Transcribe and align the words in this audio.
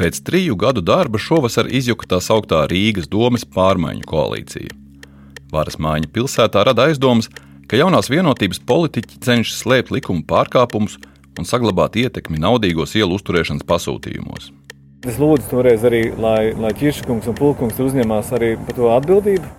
Pēc 0.00 0.22
triju 0.24 0.54
gadu 0.56 0.80
darba 0.80 1.18
šovasar 1.20 1.66
izjuka 1.68 2.06
tā 2.08 2.18
sauktā 2.24 2.62
Rīgas 2.70 3.04
domas 3.12 3.42
pārmaiņu 3.44 4.06
koalīcija. 4.08 4.72
Varas 5.52 5.76
mājiņa 5.76 6.08
pilsētā 6.14 6.62
rada 6.64 6.86
aizdomas, 6.88 7.28
ka 7.68 7.76
jaunās 7.76 8.08
vienotības 8.08 8.62
politiķi 8.64 9.20
cenšas 9.26 9.60
slēpt 9.60 9.92
likuma 9.92 10.24
pārkāpumus 10.24 10.96
un 11.36 11.44
saglabāt 11.44 12.00
ietekmi 12.00 12.40
naudīgos 12.40 12.96
ielu 12.96 13.18
uzturēšanas 13.18 13.68
pasūtījumos. 13.68 14.48
Es 15.04 15.20
lūdzu 15.20 15.52
toreiz 15.52 15.84
arī, 15.84 16.06
lai, 16.16 16.54
lai 16.56 16.72
Kirškungs 16.80 17.28
un 17.28 17.36
Pulkungs 17.36 17.84
uzņemās 17.84 18.32
arī 18.40 18.54
par 18.56 18.80
to 18.80 18.88
atbildību. 18.96 19.52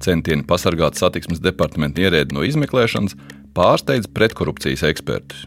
Centieni 0.00 0.48
pasargāt 0.48 0.96
satiksmes 0.96 1.44
departamentu 1.44 2.06
ierēdi 2.06 2.32
no 2.32 2.48
izmeklēšanas 2.48 3.12
pārsteidz 3.52 4.08
pretkorupcijas 4.16 4.88
ekspertus. 4.88 5.44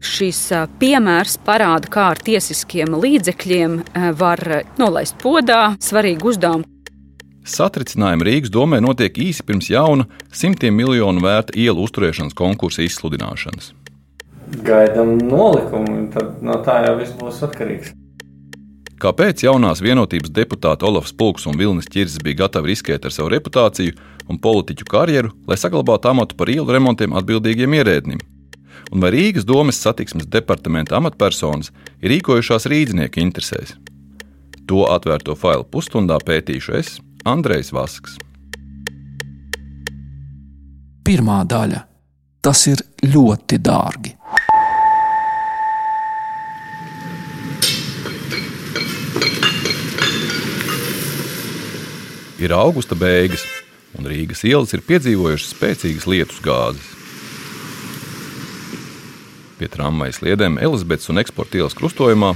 Šis 0.00 0.46
piemērs 0.80 1.36
parāda, 1.44 1.90
kā 1.92 2.06
ar 2.14 2.20
tiesiskiem 2.24 2.94
līdzekļiem 2.96 3.80
var 4.16 4.40
nolaist 4.80 5.18
podā 5.20 5.74
svarīgu 5.82 6.32
uzdevumu. 6.32 6.64
Satricinājumi 7.44 8.26
Rīgas 8.26 8.52
domē 8.52 8.80
notiek 8.84 9.16
īsi 9.20 9.44
pirms 9.44 9.70
jauna 9.72 10.06
simtiem 10.32 10.76
miljonu 10.76 11.22
vērta 11.24 11.56
ielu 11.58 11.84
uzturēšanas 11.84 12.36
konkursa 12.36 12.84
izsludināšanas. 12.84 13.72
Gaidām 14.66 15.16
nolikumu, 15.28 16.06
tad 16.14 16.40
no 16.44 16.58
tā 16.64 16.80
jau 16.86 16.96
viss 17.00 17.16
būs 17.20 17.40
atkarīgs. 17.46 17.92
Kāpēc 19.00 19.44
jaunās 19.46 19.80
vienotības 19.80 20.32
deputāti 20.36 20.84
Olofs 20.84 21.14
Pulks 21.16 21.46
un 21.48 21.56
Vilnis 21.56 21.88
Čirsis 21.88 22.20
bija 22.24 22.42
gatavi 22.42 22.74
riskēt 22.74 23.06
ar 23.08 23.14
savu 23.14 23.30
reputāciju 23.32 23.96
un 24.28 24.40
politiķu 24.40 24.84
karjeru, 24.90 25.32
lai 25.48 25.56
saglabātu 25.60 26.12
amatu 26.12 26.36
par 26.36 26.52
ielu 26.52 26.68
remontiem 26.68 27.16
atbildīgiem 27.16 27.80
ierēdnim? 27.80 28.20
Un 28.92 29.02
vai 29.02 29.12
Rīgas 29.14 29.46
domes 29.46 29.80
satiksmes 29.80 30.28
departamenta 30.30 30.96
amatpersonas 30.98 31.70
ir 32.00 32.14
rīkojušās 32.14 32.68
rīznieku 32.70 33.22
interesēs. 33.22 33.76
To 34.70 34.86
atvērto 34.90 35.34
failu 35.34 35.64
pusstundā 35.66 36.20
pētīšu 36.22 36.74
es, 36.78 36.98
Andrejs 37.26 37.72
Vasks. 37.74 38.16
Pirmā 41.04 41.42
daļa- 41.48 41.84
tas 42.44 42.66
ir 42.66 42.78
ļoti 43.02 43.58
dārgi. 43.58 44.14
Ir 52.40 52.54
augusta 52.56 52.94
beigas, 52.96 53.42
un 53.98 54.06
Rīgas 54.08 54.46
ielas 54.48 54.72
ir 54.72 54.80
piedzīvojušas 54.80 55.50
spēcīgas 55.52 56.06
lietus 56.08 56.40
gāzes. 56.40 56.99
Pie 59.60 59.68
tramvaja 59.68 60.14
sliedēm 60.16 60.54
Elizabetes 60.56 61.10
un 61.12 61.20
eksporta 61.20 61.58
ielas 61.58 61.74
krustojumā, 61.76 62.30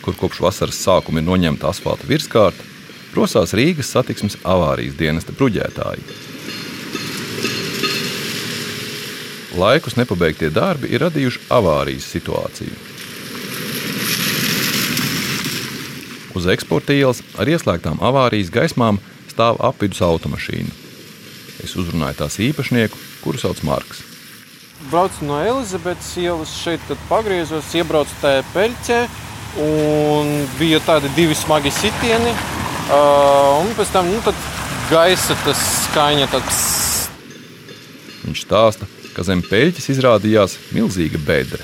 kur 0.00 0.14
kopš 0.16 0.38
vasaras 0.40 0.78
sākuma 0.80 1.20
ir 1.20 1.26
noņemta 1.26 1.68
asfalta 1.68 2.08
virskārta, 2.08 2.64
rosās 3.12 3.52
Rīgas 3.52 3.90
satiksmes 3.92 4.38
avārijas 4.48 4.96
dienesta 4.96 5.34
bruģētāji. 5.36 6.06
Laikus 9.60 9.98
nepabeigtie 10.00 10.48
darbi 10.56 10.88
ir 10.94 11.04
radījuši 11.04 11.44
avārijas 11.52 12.08
situāciju. 12.16 12.76
Uz 16.32 16.46
eksporta 16.48 16.96
ielas 16.96 17.20
ar 17.36 17.50
ieslēgtām 17.50 18.00
avārijas 18.00 18.48
gaismām 18.54 19.02
stāv 19.28 19.60
apvidus 19.68 20.00
automašīna. 20.06 20.72
Es 21.60 21.76
uzrunāju 21.76 22.22
tās 22.22 22.40
īpašnieku, 22.40 22.96
kuru 23.20 23.42
sauc 23.42 23.60
Marks 23.68 24.06
braucu 24.88 25.26
no 25.28 25.40
Elizabetes 25.44 26.14
ielas, 26.16 26.52
šeit 26.62 26.80
pagriezos, 27.08 27.74
iebraucu 27.76 28.16
tajā 28.22 28.44
peļķē. 28.54 29.00
Bija 30.60 30.80
tādi 30.86 31.10
divi 31.16 31.34
smagi 31.34 31.72
sitieni. 31.74 32.32
Uh, 32.90 33.60
un 33.62 33.70
pēc 33.78 33.92
tam 33.94 34.08
nu, 34.10 34.22
gaisa 34.90 35.36
skaņa. 35.54 36.30
Tāds... 36.32 36.62
Viņš 38.24 38.46
stāsta, 38.46 38.88
ka 39.14 39.26
zem 39.26 39.42
peļķes 39.46 39.90
izrādījās 39.94 40.56
milzīga 40.74 41.20
bedra. 41.26 41.62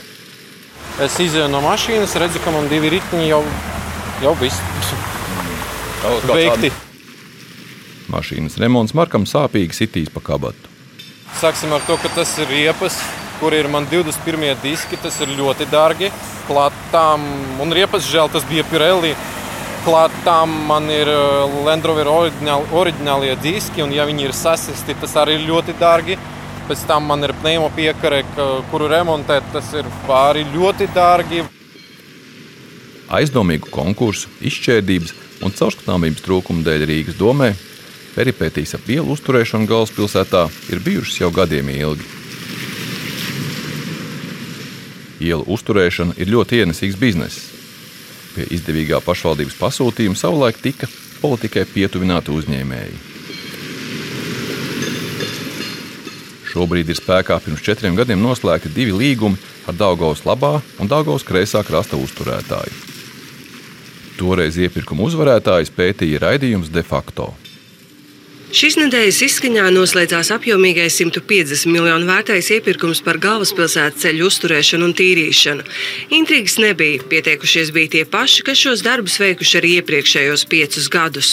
Es 1.03 1.19
izēju 1.21 1.50
no 1.53 1.60
mašīnas, 1.65 2.15
redzu, 2.21 2.41
ka 2.44 2.55
man 2.55 2.71
divi 2.72 2.94
riteņi 2.94 3.26
jau, 3.28 3.43
jau 4.22 4.32
viss 4.41 4.62
veikti. 6.31 6.71
Mašīnas 8.12 8.56
remonts 8.62 8.94
Markam 8.97 9.26
sāpīgi 9.28 9.76
sitīs 9.76 10.12
pa 10.15 10.22
kabatu. 10.25 10.75
Sāksim 11.36 11.72
ar 11.76 11.82
to, 11.84 11.98
ka 12.00 12.08
tas 12.16 12.30
ir 12.41 12.48
riepas, 12.48 12.94
kur 13.36 13.52
ir 13.52 13.66
man 13.69 13.84
21 13.91 14.54
diski. 14.62 14.97
Tas 14.97 15.19
ir 15.20 15.34
ļoti 15.36 15.66
dārgi. 15.69 16.08
Klātām 16.48 17.26
un 17.60 17.74
riepas 17.76 18.06
žēl, 18.08 18.30
tas 18.32 18.47
bija 18.48 18.64
Pirelli. 18.70 19.12
Klātām 19.84 20.54
man 20.70 20.88
ir 20.91 21.10
uh, 21.12 21.58
Land 21.66 21.84
Rover 21.84 22.08
oriģināli, 22.10 22.70
oriģinālie 22.80 23.36
diski, 23.44 23.84
un 23.84 23.92
ja 23.92 24.06
viņi 24.08 24.26
ir 24.30 24.34
sasisti, 24.34 24.96
tas 25.02 25.12
arī 25.20 25.36
ir 25.36 25.44
ļoti 25.50 25.76
dārgi. 25.78 26.16
Pēc 26.66 26.86
tam 26.88 27.04
man 27.12 27.22
ir 27.22 27.36
pneuma 27.42 27.69
piekare, 27.76 28.25
kuru 28.72 28.88
remontēt, 28.91 29.44
tas 29.52 29.69
ir 29.76 29.86
pāri 30.08 30.42
ļoti 30.56 30.88
dārgi. 30.96 31.44
Aizdomīgu 33.20 33.70
konkursu, 33.70 34.32
izšķērdības 34.42 35.14
un 35.46 35.54
caurskatāmības 35.54 36.25
trūkumu 36.25 36.66
dēļ 36.66 36.88
Rīgas 36.91 37.20
domē 37.20 37.52
Peripētīs 38.16 38.72
ap 38.78 38.87
ielu 38.88 39.12
uzturēšanu 39.12 39.69
galvaspilsētā 39.69 40.47
ir 40.72 40.81
bijušas 40.81 41.19
jau 41.21 41.28
gadiem 41.37 41.69
ilgi. 41.75 42.06
Ielu 45.27 45.44
uzturēšana 45.53 46.16
ir 46.16 46.32
ļoti 46.32 46.62
ienesīgs 46.62 46.97
bizness. 47.00 47.50
Pie 48.32 48.49
izdevīgā 48.56 49.03
pašvaldības 49.05 49.59
pasūtījuma 49.60 50.16
savulaik 50.16 50.60
tika 50.65 50.88
politikai 51.21 51.66
pietuvināti 51.69 52.32
uzņēmēji. 52.32 52.99
Šobrīd 56.56 56.88
ir 56.88 56.97
spēkā 56.97 57.37
pirms 57.44 57.65
četriem 57.65 57.97
gadiem 57.99 58.22
noslēgti 58.25 58.72
divi 58.72 58.97
līgumi 58.97 59.41
ar 59.69 59.76
Daugaus 59.76 60.25
labā 60.25 60.55
un 60.81 60.88
Daugaus 60.88 61.25
kreisā 61.26 61.60
krasta 61.69 62.00
uzturētāju. 62.00 62.72
Toreiz 64.16 64.56
iepirkuma 64.56 65.05
uzvarētājs 65.05 65.69
pētīja 65.76 66.22
raidījums 66.25 66.72
de 66.72 66.81
facto. 66.81 67.34
Šīs 68.54 68.76
nedēļas 68.78 69.16
izskaņā 69.26 69.64
noslēdzās 69.74 70.28
apjomīgais 70.36 71.00
150 71.00 71.66
miljonu 71.66 72.06
vērtais 72.06 72.46
iepirkums 72.54 73.00
par 73.02 73.18
galvaspilsētas 73.18 74.04
ceļu 74.04 74.28
uzturēšanu 74.30 74.86
un 74.86 74.92
tīrīšanu. 74.94 75.64
Intrigas 76.14 76.54
nebija, 76.62 77.02
pieteikušies 77.10 77.72
bija 77.74 77.90
tie 77.96 78.04
paši, 78.06 78.44
kas 78.46 78.60
šos 78.62 78.84
darbus 78.86 79.18
veikuši 79.18 79.56
arī 79.58 79.72
iepriekšējos 79.80 80.46
piecus 80.52 80.86
gadus. 80.94 81.30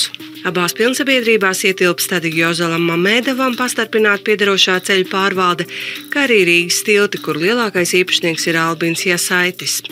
Abās 0.49 0.73
pilnsabiedrībās 0.75 1.61
ietilpst 1.69 2.09
tad 2.11 2.25
Jozalam 2.25 2.81
Mamēdevam 2.89 3.53
pastarpināt 3.59 4.25
piedarošā 4.25 4.79
ceļu 4.87 5.05
pārvalde, 5.11 5.67
kā 6.09 6.25
arī 6.25 6.39
Rīgas 6.49 6.81
tilti, 6.87 7.21
kur 7.21 7.37
lielākais 7.37 7.93
īpašnieks 8.01 8.49
ir 8.49 8.57
Albins 8.63 9.05
Jasaitis. 9.05 9.83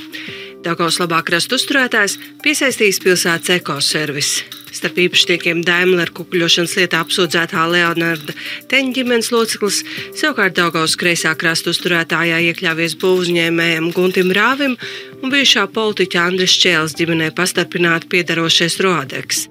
Daugaus 0.66 0.98
labāk 1.02 1.30
rastu 1.34 1.62
uzturētājs 1.62 2.18
piesaistīs 2.42 3.00
pilsētas 3.06 3.54
ekoservis. 3.62 4.34
Starp 4.72 5.00
īpašniekiem 5.04 5.64
Daimler 5.68 6.12
kukuļošanas 6.16 6.78
lietā 6.80 7.02
apsūdzētā 7.04 7.66
Leonarda 7.72 8.36
Teņa 8.72 8.96
ģimenes 8.96 9.32
loceklis, 9.34 9.82
savukārt 10.16 10.56
Daugaus 10.56 10.96
kreisā 11.00 11.34
krasta 11.36 11.74
uzturētājā 11.74 12.40
iekļāvies 12.52 12.96
būvuzņēmējam 13.02 13.92
Guntim 13.96 14.32
Rāvim 14.36 14.78
un 15.22 15.34
bijušā 15.34 15.68
politiķa 15.76 16.28
Andris 16.32 16.56
Čēles 16.64 16.96
ģimenē 17.00 17.34
pastarpināti 17.36 18.08
piedarošais 18.16 18.80
Rodeks. 18.86 19.48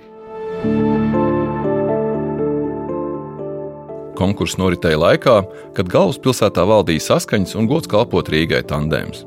Konkurss 4.21 4.59
noritēja 4.61 5.01
laikā, 5.01 5.37
kad 5.77 5.89
galvaspilsētā 5.89 6.65
valdīja 6.69 7.07
saskaņas 7.07 7.57
un 7.57 7.69
gods 7.71 7.89
kalpot 7.89 8.29
Rīgai 8.29 8.61
tandēms. 8.69 9.25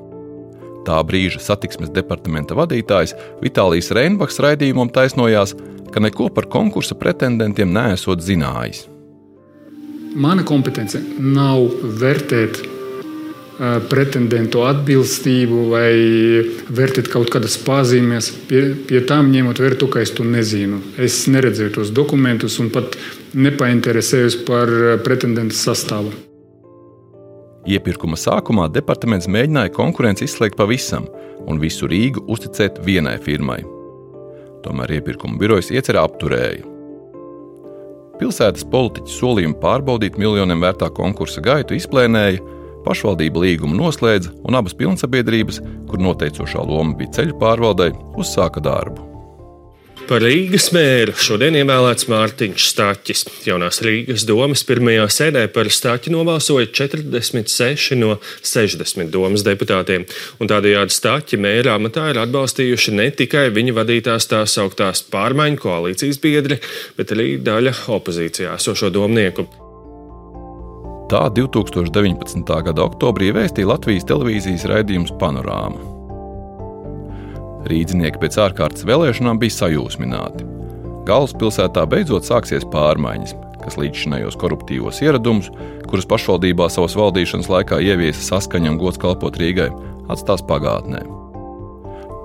Tā 0.84 1.00
brīža 1.08 1.40
satiksmes 1.42 1.94
departamenta 1.96 2.58
vadītājs 2.60 3.16
Vitālijas 3.42 3.90
Reinbachs 3.96 4.42
raidījumam 4.44 4.92
taisnojās, 4.94 5.56
ka 5.94 6.02
neko 6.04 6.30
par 6.34 6.50
konkursa 6.52 6.98
pretendentiem 7.00 7.72
neesot 7.74 8.22
zinājis. 8.26 8.88
Mana 10.14 10.46
kompetence 10.46 11.00
nav 11.18 11.64
vērtēt 12.02 12.62
pretendentu 13.90 14.64
atbilstību 14.66 15.60
vai 15.70 15.92
vērtēt 16.74 17.10
kaut 17.14 17.30
kādas 17.34 17.56
pazīmes. 17.62 18.32
Pie, 18.50 18.64
pie 18.90 19.04
tām 19.08 19.30
ņemot 19.34 19.62
vērā 19.62 19.78
to, 19.80 19.90
ka 19.94 20.02
es 20.02 20.14
to 20.16 20.26
nezinu. 20.26 20.82
Es 20.98 21.24
neredzēju 21.30 21.76
tos 21.78 21.94
dokumentus 21.94 22.60
un 22.64 22.72
pat 22.74 22.98
nepainteresējos 23.34 24.42
par 24.48 24.74
pretendentu 25.06 25.58
sastāvu. 25.58 26.14
Iepirkuma 27.70 28.18
sākumā 28.20 28.68
departaments 28.74 29.30
mēģināja 29.32 29.72
konkurenci 29.78 30.28
izslēgt 30.28 30.58
pavisam 30.60 31.08
un 31.48 31.62
visu 31.62 31.88
Rīgu 31.88 32.26
uzticēt 32.28 32.82
vienai 32.84 33.16
firmai. 33.24 33.62
Tomēr 34.64 34.98
iepirkuma 35.00 35.40
birojas 35.40 35.72
iecerā 35.74 36.06
apturēja. 36.08 36.64
Pilsētas 38.20 38.66
politiķi 38.72 39.12
solījumu 39.12 39.58
pārbaudīt 39.62 40.20
miljoniem 40.22 40.62
vērtā 40.64 40.92
konkursa 40.96 41.42
gaitu 41.44 41.76
izplēnēja, 41.76 42.44
pašvaldība 42.86 43.46
līgumu 43.46 43.78
noslēdza 43.80 44.36
un 44.44 44.60
abas 44.60 44.76
pilnsabiedrības, 44.80 45.62
kur 45.90 46.04
noteicošā 46.04 46.68
loma 46.68 46.96
bija 47.00 47.20
ceļu 47.20 47.40
pārvaldei, 47.42 47.92
uzsāka 48.20 48.64
darbu. 48.64 49.13
Par 50.04 50.20
Rīgas 50.20 50.66
mēru 50.76 51.14
šodien 51.16 51.56
ievēlēts 51.56 52.10
Mārtiņš 52.12 52.66
Stāķis. 52.74 53.22
Jaunās 53.48 53.80
Rīgas 53.86 54.26
domas 54.28 54.66
pirmajā 54.68 55.06
sēdē 55.16 55.46
par 55.56 55.70
Stāķi 55.72 56.12
nobalsoja 56.12 56.68
46 56.76 57.96
no 58.02 58.18
60 58.44 59.14
domas 59.14 59.46
deputātiem, 59.48 60.04
un 60.44 60.52
tādējādi 60.52 60.98
Stāķi 60.98 61.40
mēra 61.40 61.78
amatā 61.80 62.10
ir 62.12 62.20
atbalstījuši 62.26 62.98
ne 63.00 63.08
tikai 63.16 63.48
viņa 63.56 63.78
vadītās 63.80 64.28
tās 64.34 64.58
augtās 64.60 65.06
pārmaiņu 65.14 65.64
koalīcijas 65.64 66.20
biedri, 66.26 66.60
bet 67.00 67.16
arī 67.16 67.38
daļa 67.40 67.78
opozīcijā 67.96 68.60
esošo 68.60 68.92
domnieku. 68.92 69.48
Tā 71.14 71.28
2019. 71.32 72.44
gada 72.68 72.90
oktobrī 72.90 73.32
vēstīja 73.36 73.72
Latvijas 73.72 74.10
televīzijas 74.12 74.68
raidījums 74.68 75.16
Panorāma. 75.22 76.03
Rīdzinieki 77.70 78.20
pēc 78.20 78.38
ārkārtas 78.44 78.86
vēlēšanām 78.88 79.40
bija 79.40 79.56
sajūsmināti. 79.56 80.46
Galvaspilsētā 81.08 81.84
beidzot 81.92 82.28
sāksies 82.28 82.66
pārmaiņas, 82.72 83.36
kas 83.64 83.78
līdzšinējos 83.80 84.38
koruptīvos 84.40 85.02
ieradumus, 85.04 85.50
kurus 85.88 86.08
pašvaldībā 86.10 86.70
savas 86.72 86.96
valdīšanas 87.00 87.50
laikā 87.52 87.80
ieviesa 87.84 88.24
saskaņa 88.34 88.74
un 88.74 88.80
gods 88.82 89.00
kalpot 89.00 89.40
Rīgai, 89.40 89.70
atstās 90.12 90.44
pagātnē. 90.48 91.04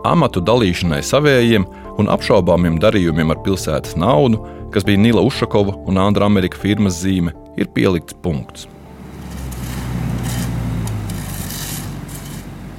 Amatu 0.07 0.43
dalīšanai 0.43 1.03
savējiem 1.05 1.67
un 1.99 2.11
apšaubāmiem 2.15 2.79
darījumiem 2.83 3.35
ar 3.35 3.43
pilsētas 3.45 3.99
naudu, 3.99 4.45
kas 4.75 4.87
bija 4.87 5.03
Nila 5.03 5.25
Ušakova 5.27 5.75
un 5.91 5.99
Andra 6.03 6.31
Amerika 6.31 6.59
firmas 6.59 7.01
zīme, 7.03 7.35
ir 7.59 7.71
pielikts 7.75 8.17
punkts. 8.23 8.69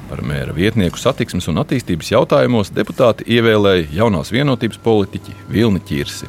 Par 0.09 0.23
mēra 0.25 0.55
vietnieku 0.57 0.97
satiksmes 0.97 1.45
un 1.51 1.61
attīstības 1.61 2.09
jautājumos 2.09 2.71
deputāti 2.73 3.27
ievēlēja 3.29 3.91
jaunās 3.93 4.31
vienotības 4.33 4.81
politiķi 4.81 5.35
Vilni 5.53 5.81
Čirsi. 5.85 6.25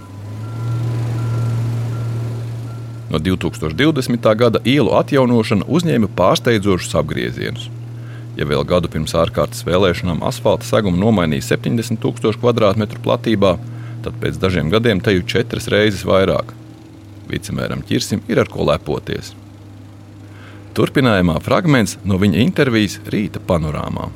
No 3.11 3.19
2020. 3.19 4.29
gada 4.37 4.61
ielu 4.69 4.93
atjaunošana 5.01 5.67
uzņēma 5.67 6.13
pārsteidzošus 6.19 6.95
apgriezienus. 7.01 7.71
Ja 8.37 8.47
vēl 8.47 8.63
gadu 8.69 8.93
pirms 8.93 9.17
ārkārtas 9.19 9.65
vēlēšanām 9.67 10.21
asfalta 10.29 10.69
segumu 10.69 11.01
nomainīja 11.01 11.49
70 11.57 12.05
000 12.05 12.37
km 12.39 13.03
platībā, 13.03 13.57
tad 14.05 14.21
pēc 14.21 14.39
dažiem 14.45 14.71
gadiem 14.71 15.01
te 15.01 15.17
jau 15.17 15.25
četras 15.35 15.73
reizes 15.73 16.05
vairāk. 16.07 16.53
Vicemēram 17.33 17.83
Čirsim 17.89 18.23
ir 18.29 18.45
ar 18.45 18.53
ko 18.53 18.69
lepoties. 18.69 19.33
Turpinājumā 20.77 21.41
fragments 21.43 21.97
no 22.07 22.19
viņa 22.21 22.43
intervijas 22.45 23.01
rīta 23.11 23.43
panorāmā. 23.43 24.09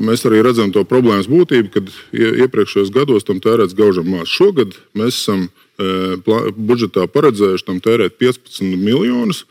Mēs 0.00 0.22
arī 0.24 0.40
redzam 0.44 0.70
to 0.72 0.84
problēmas 0.88 1.28
būtību, 1.28 1.68
kad 1.74 1.90
iepriekšējos 2.16 2.92
gados 2.94 3.26
tam 3.28 3.42
tērēts 3.44 3.76
gaužam 3.76 4.08
maz. 4.08 4.30
Šogad 4.32 4.72
mēs 4.96 5.18
esam 5.18 5.44
e, 5.48 6.16
budžetā 6.56 7.04
paredzējuši 7.12 7.66
tam 7.66 7.82
tērēt 7.84 8.16
15 8.22 8.72
miljonus, 8.80 9.42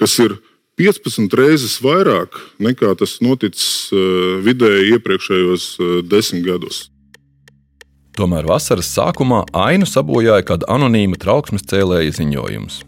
kas 0.00 0.16
ir 0.24 0.38
15 0.80 1.36
reizes 1.36 1.76
vairāk 1.84 2.38
nekā 2.64 2.94
tas 2.98 3.18
noticis 3.20 3.92
e, 3.92 4.00
vidēji 4.46 4.96
iepriekšējos 4.96 5.68
e, 5.76 5.92
desmit 6.08 6.48
gados. 6.48 6.86
Tomēr 8.14 8.46
vasaras 8.46 8.88
sākumā 8.94 9.42
ainu 9.58 9.88
sabojāja 9.90 10.46
kāda 10.46 10.70
anonīma 10.70 11.18
trauksmes 11.20 11.66
cēlēja 11.66 12.14
ziņojums. 12.22 12.80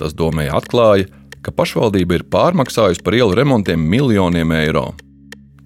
Tas 0.00 0.16
domēji 0.18 0.54
atklāja, 0.56 1.10
ka 1.42 1.52
pašvaldība 1.54 2.18
ir 2.18 2.24
pārmaksājusi 2.30 3.02
par 3.04 3.16
ielu 3.18 3.36
remontiem 3.36 3.82
miljoniem 3.82 4.54
eiro. 4.56 4.92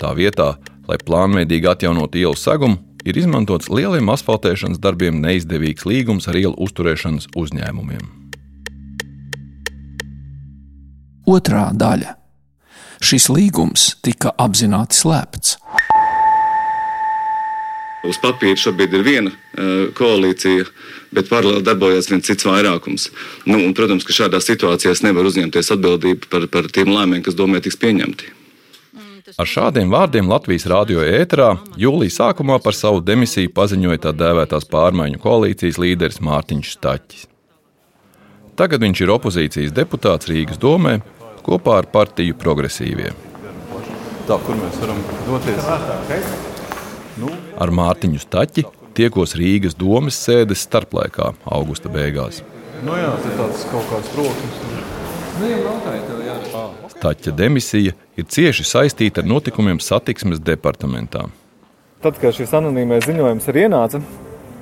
Tā 0.00 0.12
vietā, 0.17 0.56
lai 0.88 0.99
plānveidīgi 1.00 1.70
atjaunotu 1.70 2.20
ielu 2.20 2.37
segumu, 2.37 2.81
ir 3.06 3.19
izmantots 3.20 3.70
lieliem 3.70 4.08
asfaltēšanas 4.12 4.81
darbiem 4.82 5.20
neizdevīgs 5.23 5.87
līgums 5.88 6.28
ar 6.28 6.38
ielu 6.40 6.56
uzturēšanas 6.67 7.31
uzņēmumiem. 7.38 8.06
Otrā 11.26 11.70
daļa. 11.75 12.14
Šis 13.02 13.26
līgums 13.29 13.90
tika 14.06 14.32
apzināti 14.40 14.96
slēpts. 14.96 15.56
Uz 18.06 18.19
papīra 18.23 18.58
šobrīd 18.61 18.94
ir 18.97 19.05
viena 19.06 19.32
uh, 19.32 19.91
koalīcija, 19.97 20.67
bet 21.17 21.31
paralēli 21.32 21.67
darbojas 21.67 22.11
viens 22.11 22.26
cits 22.29 22.47
vairākums. 22.47 23.11
Nu, 23.49 23.61
un, 23.61 23.75
protams, 23.76 24.06
ka 24.06 24.17
šādā 24.17 24.41
situācijā 24.43 24.94
es 24.94 25.05
nevaru 25.06 25.32
uzņemties 25.32 25.73
atbildību 25.76 26.32
par, 26.32 26.49
par 26.53 26.70
tiem 26.73 26.93
lēmumiem, 26.93 27.25
kas 27.26 27.38
domē 27.38 27.62
tiks 27.64 27.79
pieņemti. 27.82 28.32
Ar 29.37 29.49
šādiem 29.50 29.91
vārdiem 29.91 30.29
Latvijas 30.31 30.69
rādio 30.70 31.03
ēterā 31.03 31.56
jūlijā 31.76 32.14
sākumā 32.14 32.61
par 32.62 32.76
savu 32.79 33.00
demisiju 33.03 33.50
paziņoja 33.56 34.05
tā 34.05 34.12
dēvētās 34.14 34.69
pārmaiņu 34.70 35.19
koalīcijas 35.23 35.81
līderis 35.82 36.23
Mārtiņš 36.23 36.70
Staķis. 36.76 37.26
Tagad 38.56 38.87
viņš 38.87 39.03
ir 39.03 39.12
opozīcijas 39.12 39.75
deputāts 39.76 40.31
Rīgas 40.31 40.62
domē 40.62 41.00
kopā 41.44 41.81
ar 41.82 41.91
partiju 41.91 42.38
progresīvie. 42.41 43.11
Tā, 44.26 44.38
kur 44.47 44.56
mēs 44.62 44.79
varam 44.82 45.03
doties? 45.26 45.69
Nu. 47.20 47.35
Ar 47.56 47.73
Mārtiņu 47.73 48.20
Staķi 48.20 48.67
tiekos 48.97 49.32
Rīgas 49.37 49.76
domas 49.76 50.19
sēdes 50.20 50.64
starplaikā, 50.67 51.32
augusta 51.44 51.88
beigās. 51.93 52.43
Nu 52.85 52.97
jā, 52.99 53.12
tas 53.23 53.64
ir 53.64 53.70
kaut 53.73 53.88
kāds 53.93 54.12
protams. 54.12 54.94
Staķa 56.97 57.32
demisija 57.37 57.93
ir 58.17 58.29
cieši 58.32 58.64
saistīta 58.64 59.20
ar 59.20 59.29
notikumiem 59.29 59.81
satiksmes 59.85 60.41
departamentā. 60.44 61.26
Tad, 62.05 62.20
kad 62.20 62.37
šis 62.37 62.53
anonīmais 62.56 63.05
ziņojums 63.08 63.49
ir 63.50 63.58
ienācis, 63.67 64.05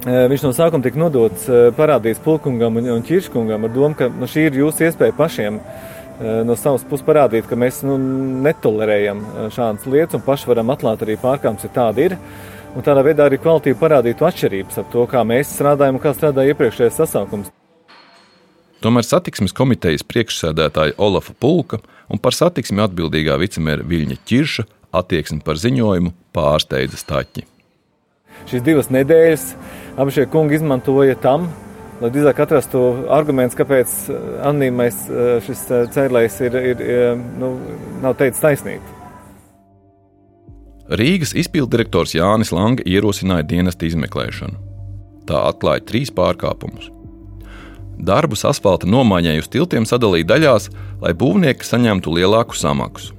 e, 0.07 0.17
viņš 0.31 0.47
no 0.47 0.53
sākuma 0.55 0.87
tika 0.87 0.99
nodots 0.99 1.47
e, 1.47 1.69
parādīs 1.75 2.23
pulkungam 2.23 2.79
un 2.79 3.05
ķirškungam 3.07 3.67
ar 3.67 3.75
domu, 3.75 3.95
ka 3.99 4.09
nu, 4.11 4.31
šī 4.31 4.49
ir 4.49 4.59
jūsu 4.63 4.87
iespēja 4.87 5.15
pašiem 5.19 5.59
e, 5.59 5.63
no 6.47 6.55
savas 6.59 6.87
puses 6.87 7.07
parādīt, 7.07 7.47
ka 7.51 7.59
mēs 7.59 7.83
nu, 7.87 7.99
netolerējam 8.47 9.23
šādas 9.55 9.87
lietas 9.91 10.19
un 10.19 10.27
paši 10.27 10.51
varam 10.51 10.75
atklāt 10.75 11.07
arī 11.07 11.19
pārkāpumus, 11.23 11.67
ja 11.67 11.75
tādi 11.75 12.09
ir 12.09 12.19
un 12.75 12.85
tādā 12.85 13.05
veidā 13.07 13.29
arī 13.29 13.39
kvalitīvi 13.43 13.79
parādītu 13.81 14.27
atšķirības 14.27 14.81
ap 14.83 14.91
to, 14.93 15.07
kā 15.11 15.23
mēs 15.27 15.53
strādājam 15.57 15.99
un 15.99 16.03
kā 16.03 16.15
strādāja 16.17 16.55
iepriekšējais 16.55 17.01
sasaukums. 17.03 17.53
Tomēr 18.85 19.07
satiksmes 19.07 19.55
komitejas 19.57 20.05
priekšsēdētāja 20.05 20.99
Olafa 21.01 21.33
Pulka 21.41 21.79
un 22.13 22.21
par 22.21 22.37
satiksmi 22.37 22.83
atbildīgā 22.85 23.39
vicemēra 23.41 23.87
Viļņa 23.89 24.19
Čirša 24.29 24.67
attieksmi 24.95 25.41
par 25.45 25.61
ziņojumu 25.61 26.13
pārsteidza 26.37 27.01
Staķi. 27.01 27.47
Šīs 28.51 28.65
divas 28.67 28.91
nedēļas 28.93 29.47
abi 29.97 30.13
šie 30.13 30.27
kungi 30.29 30.59
izmantoja 30.59 31.17
tam, 31.23 31.47
lai 32.03 32.11
drīzāk 32.13 32.43
atrastu 32.45 32.83
argumentus, 33.15 33.57
kāpēc 33.57 33.95
anonīmais 34.45 35.01
eh, 35.09 35.33
šis 35.47 35.65
eh, 35.71 35.87
cēlējs 35.95 36.41
ir, 36.45 36.61
ir, 36.75 36.85
ir 36.85 37.25
nu, 37.41 37.55
nav 38.05 38.19
teicis 38.21 38.43
taisnību. 38.45 38.94
Rīgas 40.85 41.31
izpilddirektors 41.33 42.13
Jānis 42.13 42.51
Lange 42.53 42.85
ierosināja 42.85 43.47
dienesta 43.49 43.87
izmeklēšanu. 43.89 44.59
Tā 45.25 45.39
atklāja 45.49 45.81
trīs 45.89 46.11
pārkāpumus. 46.13 46.91
Darbus 48.05 48.43
asfalta 48.45 48.85
nomaiņai 48.91 49.39
uz 49.41 49.49
tiltiem 49.49 49.87
sadalīja 49.89 50.29
daļās, 50.35 50.67
lai 51.01 51.15
būvnieki 51.17 51.65
saņemtu 51.65 52.13
lielāku 52.19 52.59
samaksu. 52.59 53.15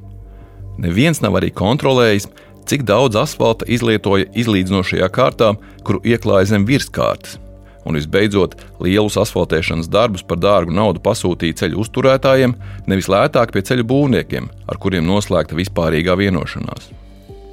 Neviens 0.77 1.23
nav 1.23 1.39
arī 1.39 1.49
kontrolējis, 1.55 2.27
cik 2.69 2.83
daudz 2.85 3.17
asfalta 3.17 3.65
izlietoja 3.65 4.27
izlīdzinošajā 4.37 5.09
kārtā, 5.15 5.55
kuru 5.87 6.03
ieklāja 6.05 6.51
zem 6.51 6.67
virskārtas. 6.69 7.39
Un 7.85 7.97
visbeidzot, 7.97 8.53
lielus 8.81 9.17
asfaltēšanas 9.21 9.89
darbus 9.89 10.21
par 10.21 10.37
dārgu 10.41 10.73
naudu 10.73 11.01
pasūtīja 11.01 11.63
ceļu 11.63 11.81
uzturētājiem, 11.81 12.53
nevis 12.85 13.09
lētāk 13.09 13.53
pie 13.57 13.65
ceļu 13.65 13.87
būvniekiem, 13.89 14.51
ar 14.69 14.81
kuriem 14.81 15.05
noslēgta 15.09 15.57
vispārīgā 15.57 16.17
vienošanās. 16.21 16.93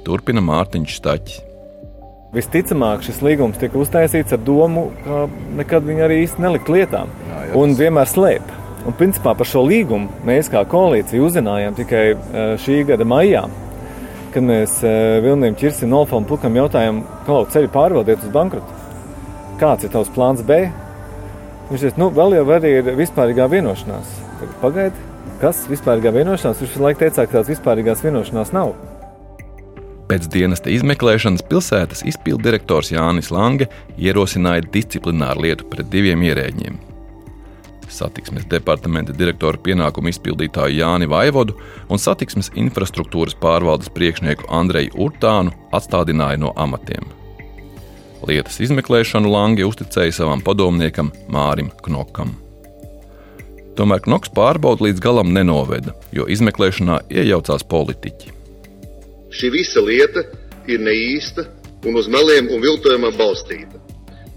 Turpina 0.03 0.43
Mārtiņš 0.43 0.99
Staķis. 0.99 1.41
Visticamāk, 2.33 3.03
šis 3.05 3.19
līgums 3.21 3.59
tika 3.61 3.77
uztaisīts 3.77 4.33
ar 4.33 4.39
domu, 4.41 4.87
ka 5.03 5.27
nekad 5.59 5.85
viņu 5.85 6.01
arī 6.01 6.23
īsti 6.23 6.41
nelikt 6.41 6.69
lietā 6.73 7.03
jā, 7.05 7.41
jā, 7.45 7.51
un 7.61 7.75
vienmēr 7.77 8.09
slēp. 8.09 8.47
Un, 8.83 8.95
principā, 8.99 9.35
par 9.37 9.47
šo 9.47 9.61
līgumu 9.63 10.25
mēs 10.27 10.49
kā 10.51 10.63
koalīcija 10.67 11.21
uzzinājām 11.23 11.75
tikai 11.77 12.01
e, 12.09 12.15
šī 12.59 12.79
gada 12.89 13.05
maijā, 13.07 13.43
kad 14.33 14.43
mēs 14.43 14.79
e, 14.81 14.93
Vilniem 15.23 15.55
Čirsim, 15.61 15.91
Nolfam 15.93 16.25
Pukam 16.27 16.57
jautājām, 16.57 17.03
kā 17.27 17.37
ceļu 17.53 17.69
pārvaldīt 17.75 18.25
uz 18.25 18.33
bankrotu. 18.33 18.81
Kāds 19.61 19.85
ir 19.85 19.93
tavs 19.93 20.09
plāns 20.15 20.41
B? 20.47 20.65
Viņš 21.69 21.85
teica, 21.85 22.01
nu, 22.01 22.09
vēl 22.17 22.39
jau 22.39 22.47
arī 22.57 22.73
ir 22.81 22.89
vispārīgā 22.97 23.45
vienošanās. 23.53 24.17
Pagaidi, 24.59 25.05
kas 25.39 25.63
ir 25.63 25.77
vispārīgā 25.77 26.11
vienošanās? 26.17 26.59
Viņš 26.59 26.73
visu 26.73 26.83
laiku 26.83 27.05
teica, 27.05 27.27
ka 27.27 27.37
tādas 27.37 27.53
vispārīgās 27.53 28.03
vienošanās 28.03 28.51
nav. 28.57 28.73
Pēc 30.13 30.27
dienesta 30.29 30.69
izmeklēšanas 30.69 31.41
pilsētas 31.49 32.03
izpilddirektors 32.05 32.91
Jānis 32.91 33.31
Lange 33.33 33.65
ierosināja 33.97 34.61
disciplināru 34.75 35.41
lietu 35.41 35.65
pret 35.71 35.87
diviem 35.89 36.21
ierēģiem. 36.21 36.75
satiksmes 37.89 38.45
departamenta 38.49 39.13
direktora 39.13 39.57
pienākumu 39.57 40.11
izpildītāju 40.11 40.77
Jāni 40.77 41.07
Vaivodu 41.09 41.55
un 41.89 41.97
satiksmes 41.97 42.51
infrastruktūras 42.53 43.33
pārvaldes 43.41 43.89
priekšnieku 43.95 44.45
Andreju 44.49 44.93
Urtānu 45.07 45.55
atstādināja 45.71 46.37
no 46.37 46.53
amatiem. 46.57 47.09
Lietas 48.27 48.59
izmeklēšanu 48.67 49.33
Langi 49.33 49.65
uzticēja 49.65 50.13
savam 50.19 50.45
padomniekam 50.45 51.09
Mārim 51.27 51.73
Knokam. 51.81 52.35
Tomēr 53.73 54.05
Knoks 54.05 54.29
pārbaudu 54.29 54.91
līdz 54.91 55.01
galam 55.01 55.33
nenoveda, 55.33 55.97
jo 56.13 56.29
izmeklēšanā 56.29 57.01
iejaucās 57.09 57.65
politiķi. 57.65 58.32
Šī 59.33 59.49
visa 59.53 59.81
lieta 59.81 60.25
ir 60.69 60.83
neīsta 60.83 61.47
un 61.87 61.97
uz 61.99 62.09
meliem 62.11 62.51
un 62.53 62.61
viltojumā 62.63 63.11
balstīta. 63.17 63.81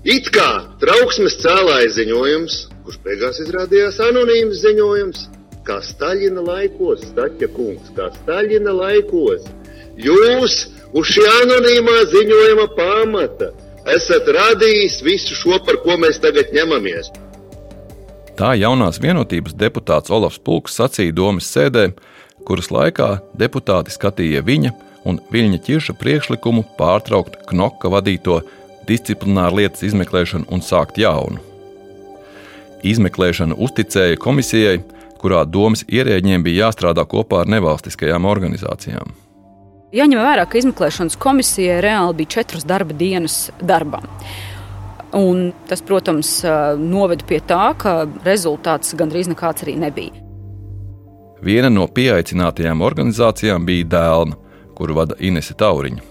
It 0.06 0.30
kā 0.34 0.48
trauksmes 0.80 1.36
cēlāja 1.42 1.90
ziņojums, 1.96 2.56
kurš 2.86 2.98
beigās 3.04 3.40
izrādījās 3.42 3.98
anonīms 4.06 4.62
ziņojums, 4.62 5.26
kā 5.66 5.80
Staļina 5.82 6.44
laikos, 6.46 7.02
Staķa 7.10 7.50
kungs, 7.56 7.90
kā 7.96 8.08
Staļina 8.20 8.74
laikos. 8.76 9.46
Jūs 9.98 10.58
uz 10.94 11.12
šī 11.12 11.24
anonīmā 11.42 11.96
ziņojuma 12.12 12.66
pamata 12.78 13.50
esat 13.96 14.28
radījis 14.38 15.00
visu 15.06 15.36
šo, 15.38 15.58
par 15.66 15.80
ko 15.82 15.98
mēs 16.00 16.20
tagad 16.22 16.54
ņemamies. 16.54 17.10
Tā 18.36 18.52
jaunās 18.60 18.98
vienotības 19.00 19.54
deputāts 19.56 20.12
Olofs 20.12 20.42
Pulks 20.44 20.76
sacīja 20.76 21.14
domas 21.16 21.48
sēdē, 21.48 21.88
kuras 22.46 22.70
laikā 22.70 23.16
deputāti 23.38 23.94
skatīja 23.94 24.44
viņa 24.46 24.72
un 25.06 25.18
Viļņa 25.32 25.60
ķirša 25.66 25.94
priekšlikumu 26.00 26.64
pārtraukt 26.78 27.38
Knoka 27.50 27.90
vadīto 27.92 28.40
disciplināru 28.86 29.60
lietas 29.60 29.84
izmeklēšanu 29.86 30.48
un 30.52 30.62
sākt 30.62 30.98
jaunu. 31.02 31.42
Izmeklēšanu 32.86 33.56
uzticēja 33.66 34.18
komisijai, 34.22 34.80
kurā 35.18 35.42
domas 35.48 35.82
ierēģiem 35.88 36.44
bija 36.46 36.66
jāstrādā 36.66 37.06
kopā 37.08 37.42
ar 37.42 37.50
nevalstiskajām 37.50 38.28
organizācijām. 38.28 39.14
Jāņem 39.96 40.20
vērā, 40.20 40.44
ka 40.50 40.60
izmeklēšanas 40.60 41.16
komisijai 41.22 41.80
reāli 41.82 42.18
bija 42.20 42.36
četras 42.36 42.66
darba 42.68 42.94
dienas 42.94 43.46
darbā. 43.62 44.02
Un 45.16 45.52
tas, 45.70 45.80
protams, 45.86 46.42
noveda 46.82 47.24
pie 47.26 47.40
tā, 47.40 47.70
ka 47.80 48.02
rezultāts 48.26 48.94
gandrīz 48.98 49.30
nekāds 49.32 49.64
arī 49.64 49.78
nebija. 49.80 50.25
Viena 51.46 51.68
no 51.70 51.84
pieaicinātajām 51.86 52.80
organizācijām 52.82 53.66
bija 53.68 53.86
Dēlna, 53.92 54.34
kuru 54.74 54.96
vada 54.96 55.14
Inese 55.22 55.54
Tauriņa. 55.54 56.02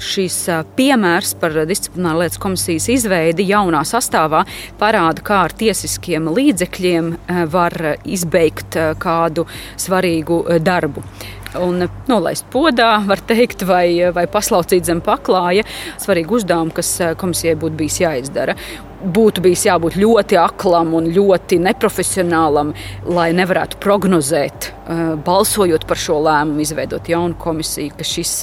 Šis 0.00 0.36
piemērs 0.76 1.34
par 1.40 1.54
disciplināru 1.68 2.22
lietas 2.22 2.40
komisijas 2.40 2.88
izveidi 2.92 3.46
jaunā 3.50 3.82
sastāvā 3.88 4.42
parāda, 4.80 5.24
kā 5.24 5.42
ar 5.46 5.54
tiesiskiem 5.56 6.28
līdzekļiem 6.36 7.12
var 7.52 7.76
izbeigt 8.04 8.76
kādu 9.00 9.44
svarīgu 9.80 10.42
darbu 10.64 11.04
un 11.60 11.86
nolaist 12.10 12.46
podā, 12.52 12.96
var 13.06 13.22
teikt, 13.28 13.62
vai, 13.68 14.10
vai 14.14 14.26
paslaucīt 14.30 14.88
zem 14.88 15.00
paklāja. 15.04 15.64
Svarīgi 16.02 16.38
uzdevumi, 16.40 16.74
kas 16.76 16.90
komisijai 17.20 17.56
būtu 17.60 17.80
bijis 17.80 18.00
jāizdara. 18.02 18.56
Būtu 18.96 19.42
bijis 19.44 19.66
jābūt 19.68 19.98
ļoti 20.00 20.38
aklam 20.40 20.94
un 20.96 21.10
ļoti 21.12 21.58
neprofesionālam, 21.62 22.72
lai 23.06 23.28
nevarētu 23.36 23.78
prognozēt, 23.82 24.70
balsojot 25.26 25.84
par 25.86 26.00
šo 26.00 26.16
lēmumu, 26.24 26.64
izveidot 26.64 27.10
jaunu 27.12 27.36
komisiju, 27.40 27.94
ka 27.98 28.06
šis 28.08 28.38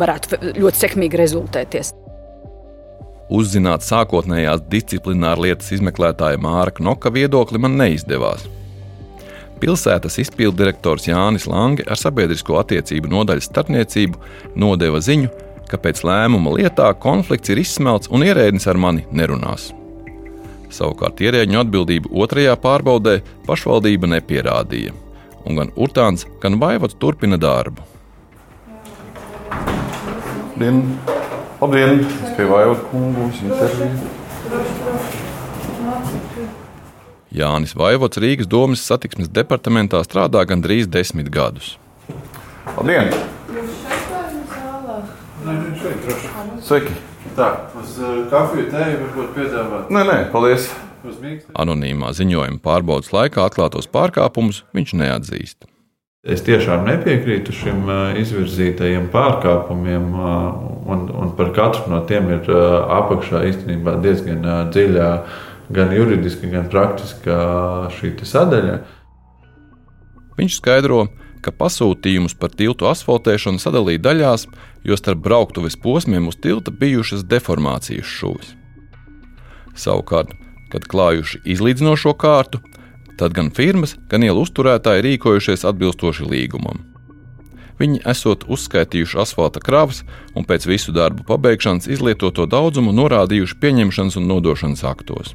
varētu 0.00 0.40
ļoti 0.56 0.82
sekmīgi 0.86 1.20
rezultēties. 1.20 1.92
Uzzināt 3.32 3.84
sākotnējās 3.86 4.64
disciplināra 4.72 5.40
lietas 5.46 5.70
izmeklētāja 5.76 6.40
Māra 6.42 6.72
Knoka 6.74 7.12
viedokli 7.14 7.60
man 7.62 7.78
neizdevās. 7.80 8.44
Pilsētas 9.62 10.16
izpilddirektors 10.18 11.04
Jānis 11.06 11.44
Lange 11.46 11.84
ar 11.86 11.98
sabiedrisko 12.00 12.56
attiecību 12.58 13.06
nodaļas 13.12 13.46
starpniecību 13.46 14.18
nodeva 14.58 14.98
ziņu, 14.98 15.28
ka 15.70 15.78
pēc 15.78 16.00
lēmuma 16.02 16.56
lietā 16.56 16.88
konflikts 16.98 17.52
ir 17.52 17.60
izsmelts 17.62 18.10
un 18.10 18.24
ierēdnis 18.26 18.66
ar 18.66 18.80
mani 18.82 19.04
nerunās. 19.14 19.68
Savukārt 20.72 21.22
ierēģiņu 21.22 21.60
atbildību 21.60 22.10
otrajā 22.24 22.56
pārbaudē 22.58 23.20
pašvaldība 23.46 24.10
nepierādīja, 24.16 24.96
un 25.46 25.60
gan 25.60 25.70
Urtāns, 25.78 26.26
gan 26.42 26.58
Vaivots 26.58 26.98
turpina 26.98 27.38
darbu. 27.38 27.86
Labdien! 30.58 30.82
Labdien! 31.62 32.02
Es 32.02 32.34
pie 32.34 32.50
Vaivota 32.50 32.90
kungu 32.90 33.30
interviju. 33.30 34.21
Jānis 37.32 37.72
Vaivots 37.72 38.20
Rīgas 38.20 38.48
domas 38.50 38.82
satiksmes 38.84 39.30
departamentā 39.32 40.02
strādā 40.04 40.42
gandrīz 40.44 40.88
desmit 40.92 41.30
gadus. 41.32 41.78
Labdien! 42.76 43.08
Sveiki! 46.62 46.92
Tā, 47.32 47.46
uz 47.80 47.94
uh, 48.02 48.26
kafiju 48.28 48.66
tēju 48.68 48.98
varbūt 49.00 49.30
piedāvāt. 49.38 49.92
Nē, 49.94 50.02
nē, 50.04 50.16
paldies! 50.34 50.66
Anonīmā 51.58 52.10
ziņojuma 52.14 52.60
pārbaudas 52.62 53.08
laikā 53.14 53.46
atklātos 53.48 53.88
pārkāpumus 53.90 54.60
viņš 54.76 54.92
neatzīst. 55.00 55.64
Es 56.22 56.44
tiešām 56.46 56.84
nepiekrītu 56.86 57.54
šim 57.56 57.88
uh, 57.88 58.02
izvirzītajiem 58.20 59.08
pārkāpumiem, 59.14 60.04
uh, 60.12 60.60
un, 60.92 61.08
un 61.08 61.32
par 61.38 61.54
katru 61.56 61.88
no 61.94 62.02
tiem 62.06 62.28
ir 62.36 62.52
apakšā 62.52 63.46
īstenībā 63.48 63.96
diezgan 64.04 64.44
dziļa 64.68 65.08
gan 65.70 65.92
juridiski, 65.94 66.50
gan 66.50 66.68
praktiski 66.72 67.36
šī 67.98 68.14
sadaļa. 68.26 68.78
Viņš 70.38 70.58
skaidro, 70.58 71.06
ka 71.42 71.52
pasūtījumus 71.54 72.36
par 72.38 72.54
tiltu 72.54 72.86
asfaltēšanu 72.90 73.60
sadalīja 73.62 74.02
daļās, 74.06 74.46
jo 74.86 74.96
starp 74.98 75.22
brauktuves 75.24 75.76
posmiem 75.78 76.28
uz 76.30 76.38
tilta 76.40 76.70
bijušas 76.70 77.26
deformācijas 77.28 78.06
šuvis. 78.08 78.54
Savukārt, 79.78 80.32
kad 80.72 80.86
klājuši 80.88 81.42
izlīdzinošo 81.54 82.14
kārtu, 82.18 82.62
tad 83.20 83.34
gan 83.36 83.50
firmas, 83.54 83.96
gan 84.08 84.24
ielu 84.24 84.42
uzturētāji 84.44 85.04
rīkojušies 85.06 85.66
atbilstoši 85.68 86.28
līgumam. 86.28 86.80
Viņi 87.80 88.02
esot 88.06 88.44
uzskaitījuši 88.52 89.18
asfalta 89.24 89.60
kravas 89.62 90.02
un 90.38 90.46
pēc 90.46 90.68
visu 90.70 90.94
darbu 90.94 91.24
pabeigšanas 91.26 91.88
izlietoto 91.90 92.46
daudzumu 92.46 92.92
norādījuši 92.94 93.58
pieņemšanas 93.62 94.20
un 94.20 94.28
nodošanas 94.30 94.84
aktos. 94.86 95.32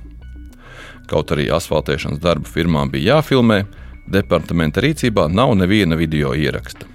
Kaut 1.08 1.32
arī 1.32 1.48
asfaltēšanas 1.56 2.20
darbu 2.20 2.50
firmām 2.52 2.92
bija 2.92 3.18
jāfilmē, 3.18 3.64
departamenta 4.12 4.84
rīcībā 4.84 5.28
nav 5.32 5.56
neviena 5.56 5.96
video 6.00 6.34
ieraksta. 6.36 6.88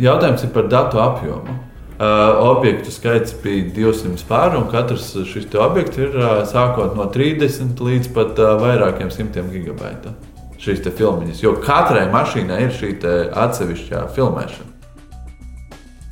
Jautājums 0.00 0.44
ir 0.44 0.54
par 0.54 0.68
datu 0.70 1.00
apjomu. 1.02 1.56
Uh, 2.00 2.38
objektu 2.48 2.88
skaits 2.88 3.34
bija 3.42 3.66
200 3.76 4.24
pāri, 4.24 4.56
un 4.56 4.70
katrs 4.72 5.10
šis 5.28 5.50
objekts 5.60 6.00
ir 6.00 6.14
uh, 6.16 6.30
sākot 6.48 6.94
no 6.96 7.04
30 7.12 7.76
līdz 7.76 8.08
pat 8.16 8.40
uh, 8.40 8.54
vairākiem 8.62 9.10
simtiem 9.12 9.50
gigabaita. 9.52 10.14
Šīs 10.60 10.80
filmiņas, 10.84 11.42
jo 11.44 11.52
katrai 11.60 12.06
mašīnai 12.12 12.62
ir 12.66 12.72
šī 12.76 12.94
atsevišķā 13.36 14.06
filmēšana. 14.16 14.72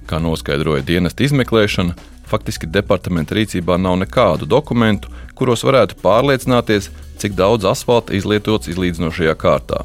Kā 0.08 0.20
noskaidroja 0.25 0.85
dienesta 0.88 1.25
izmeklēšana, 1.25 1.97
faktiski 2.28 2.68
departamenta 2.68 3.37
rīcībā 3.37 3.76
nav 3.80 3.97
nekādu 4.02 4.49
dokumentu, 4.49 5.08
kuros 5.37 5.64
varētu 5.64 5.97
pārliecināties, 6.04 6.90
cik 7.18 7.34
daudz 7.38 7.66
asfalta 7.68 8.14
izlietots 8.16 8.70
izlīdzinošajā 8.70 9.34
kārtā. 9.38 9.82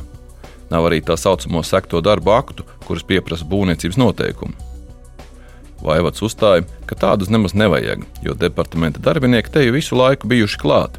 Nav 0.72 0.88
arī 0.90 1.02
tā 1.06 1.18
saucamo 1.20 1.62
sekto 1.66 2.02
darbu 2.02 2.32
aktu, 2.34 2.66
kurus 2.88 3.06
pieprasa 3.06 3.46
būvniecības 3.50 4.00
noteikumi. 4.00 4.56
Vaivats 5.84 6.24
uzstāja, 6.24 6.64
ka 6.88 6.96
tādus 6.96 7.32
nemaz 7.34 7.54
nevajag, 7.60 8.06
jo 8.24 8.36
departamenta 8.40 9.02
darbinieki 9.04 9.52
te 9.52 9.66
jau 9.66 9.74
visu 9.76 9.98
laiku 10.00 10.30
bijuši 10.32 10.62
klāt. 10.62 10.96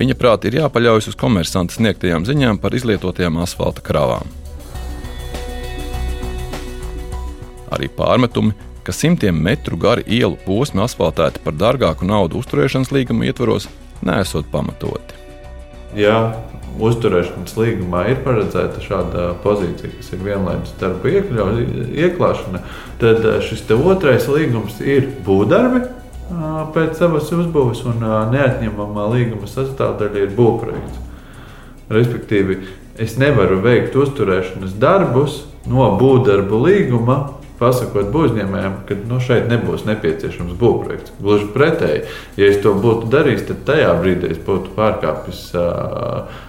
Viņa 0.00 0.16
prāt 0.18 0.46
ir 0.48 0.56
jāpaļaujas 0.58 1.12
uz 1.12 1.18
komersanta 1.20 1.76
sniegtajām 1.76 2.26
ziņām 2.26 2.58
par 2.58 2.74
izlietotajām 2.74 3.38
asfalta 3.44 3.84
krāvām. 3.86 4.26
Arī 7.70 7.86
pārmetumi, 7.94 8.56
ka 8.82 8.94
simtiem 8.96 9.38
metru 9.38 9.78
gari 9.78 10.02
ielu 10.08 10.34
posmi 10.46 10.82
asfaltēti 10.82 11.44
par 11.44 11.54
dārgāku 11.54 12.08
naudu 12.08 12.40
uzturēšanas 12.42 12.90
līguma 12.96 13.30
ietvaros, 13.30 13.68
nesot 14.02 14.50
pamatoti. 14.50 15.19
Ja 15.98 16.16
uzturēšanas 16.80 17.56
līgumā 17.58 18.04
ir 18.12 18.20
paredzēta 18.24 18.82
šāda 18.84 19.30
pozīcija, 19.42 19.90
kas 19.96 20.12
ir 20.14 20.22
vienlaikus 20.24 20.74
darba 20.80 21.10
ieklāšana, 21.10 22.62
tad 23.02 23.24
eh, 23.26 23.40
šis 23.44 23.64
otrais 23.74 24.28
līgums 24.30 24.78
ir 24.84 25.10
būvdarbi 25.26 25.82
pēc 26.74 26.98
savas 27.00 27.30
uzbūves, 27.34 27.82
un 27.90 28.04
neatņemamā 28.30 29.08
līguma 29.14 29.48
sastāvdaļa 29.50 30.24
ir 30.24 30.34
būvprojekts. 30.36 31.00
Respektīvi, 31.90 32.60
es 33.02 33.16
nevaru 33.18 33.58
veikt 33.64 33.96
uzturēšanas 33.98 34.76
darbus 34.78 35.40
no 35.66 35.88
būvdarbu 35.98 36.60
līguma 36.68 37.18
pasakot 37.60 38.08
būvniecējiem, 38.14 38.76
ka 38.88 38.96
nu, 39.06 39.20
šeit 39.22 39.48
nebūs 39.52 39.86
nepieciešams 39.88 40.56
būvprojekts. 40.60 41.14
Gluži 41.20 41.50
pretēji, 41.54 42.04
ja 42.40 42.50
es 42.50 42.60
to 42.64 42.74
būtu 42.80 43.10
darījis, 43.12 43.46
tad 43.50 43.64
tajā 43.68 43.92
brīdī 44.00 44.32
es 44.34 44.40
būtu 44.46 44.72
pārkāpis 44.76 45.42
uh, 45.58 46.40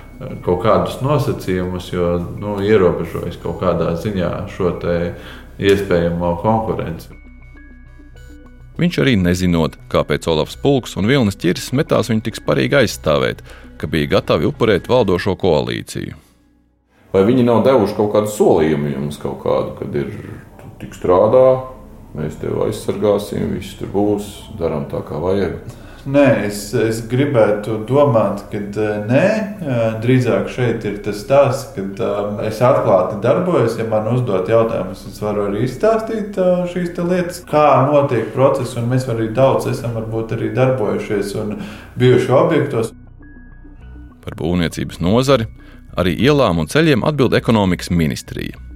kaut 0.46 0.62
kādus 0.66 1.00
nosacījumus, 1.04 1.92
jo 1.94 2.14
nu, 2.40 2.60
ierobežojas 2.64 3.40
kaut 3.42 3.60
kādā 3.64 3.94
ziņā 4.00 4.32
šo 4.56 4.76
iespējamo 5.62 6.36
konkurenci. 6.42 7.18
Viņš 8.82 8.98
arī 9.04 9.14
nezinot, 9.20 9.76
kāpēc 9.92 10.26
Olafs 10.32 10.56
Pulks 10.58 10.96
un 10.98 11.06
Vilnis 11.10 11.38
Čirsis 11.38 11.74
metās 11.78 12.10
viņu 12.10 12.24
tik 12.26 12.40
sparīgi 12.40 12.80
aizstāvēt, 12.80 13.44
ka 13.78 13.90
bija 13.92 14.16
gatavi 14.16 14.48
upurēt 14.50 14.90
valdošo 14.90 15.36
koalīciju. 15.38 16.16
Vai 17.12 17.26
viņi 17.28 17.44
nav 17.44 17.66
devuši 17.68 17.98
kaut 17.98 18.14
kādu 18.16 18.32
solījumu 18.32 18.94
jums, 18.94 19.20
kaut 19.22 19.42
kādu, 19.44 19.76
kad 19.82 19.98
ir 20.00 20.14
tik 20.82 20.98
strādā, 20.98 21.46
mēs 22.18 22.40
tevi 22.42 22.66
aizsargāsim, 22.68 23.54
viss 23.56 23.78
tur 23.80 23.94
būs, 23.94 24.34
darām 24.60 24.90
tā, 24.92 25.04
kā 25.08 25.22
vajag? 25.22 25.62
Nē, 26.02 26.48
es, 26.48 26.64
es 26.74 27.04
gribētu 27.06 27.76
domāt, 27.86 28.40
ka 28.50 28.58
eh, 28.58 28.94
nē, 29.06 29.26
eh, 29.62 29.82
drīzāk 30.02 30.48
šeit 30.50 30.86
ir 30.90 30.96
tas 31.06 31.20
stāsts, 31.22 31.76
ka 31.76 31.84
um, 31.86 32.40
es 32.42 32.58
atklāti 32.66 33.20
darbojos. 33.22 33.76
Ja 33.78 33.86
man 33.90 34.10
uzdod 34.10 34.50
jautājumus, 34.50 35.04
es 35.12 35.22
varu 35.22 35.46
arī 35.52 35.68
izstāstīt 35.68 36.40
uh, 36.42 36.64
šīs 36.72 36.98
lietas, 36.98 37.44
kā 37.46 37.68
notiek 37.86 38.34
process. 38.34 38.74
Mēs 38.82 39.06
arī 39.14 39.30
daudz 39.38 39.70
esam 39.70 39.94
varbūt, 40.00 40.34
arī 40.40 40.50
darbojušies 40.58 41.36
un 41.44 41.54
bijuši 42.02 42.34
objektos. 42.34 42.92
Par 44.26 44.40
būvniecības 44.42 45.04
nozari, 45.06 45.46
arī 46.02 46.18
ielām 46.18 46.66
un 46.66 46.72
ceļiem 46.72 47.06
atbild 47.06 47.38
ekonomikas 47.38 47.94
ministrija. 47.94 48.71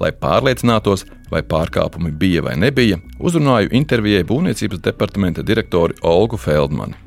Lai 0.00 0.10
pārliecinātos, 0.10 1.04
vai 1.30 1.42
pārkāpumi 1.46 2.10
bija 2.18 2.42
vai 2.42 2.56
nebija, 2.58 2.98
uzrunāju 3.18 3.70
intervijai 3.78 4.24
Būvniecības 4.26 4.82
departamenta 4.82 5.44
direktori 5.46 5.94
Olgu 6.02 6.38
Feldmani. 6.40 6.98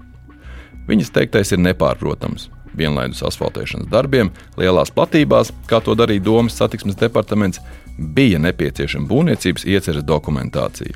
Viņas 0.88 1.12
teiktais 1.12 1.52
ir 1.52 1.60
nepārprotams. 1.64 2.48
Vienlaidus 2.78 3.24
asfaltēšanas 3.26 3.90
darbiem 3.90 4.30
lielās 4.60 4.92
platībās, 4.94 5.52
kā 5.68 5.82
to 5.84 5.96
darīja 5.98 6.24
Domas 6.24 6.56
satiksmes 6.60 6.96
departaments, 7.00 7.60
bija 7.98 8.40
nepieciešama 8.40 9.10
būvniecības 9.10 9.66
ieceres 9.66 10.06
dokumentācija. 10.06 10.96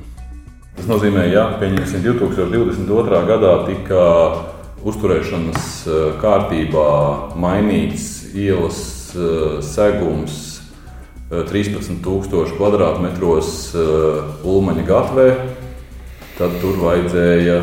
Tas 0.77 0.87
nozīmē, 0.87 1.25
ka 1.27 1.33
ja, 1.33 1.45
2022. 1.59 3.23
gadā 3.27 3.55
tika 3.67 4.05
uzturēšanas 4.87 5.65
eh, 5.87 5.99
kārtībā 6.21 6.87
mainīts 7.39 8.31
ielas 8.37 8.79
eh, 9.15 9.59
segums 9.65 10.50
13,000 11.31 12.57
kvadrātmetros 12.57 13.51
eh, 13.71 14.47
Ulmaņa 14.47 14.83
gatvē, 14.87 15.27
tad 16.35 16.57
tur 16.59 16.75
vajadzēja 16.81 17.61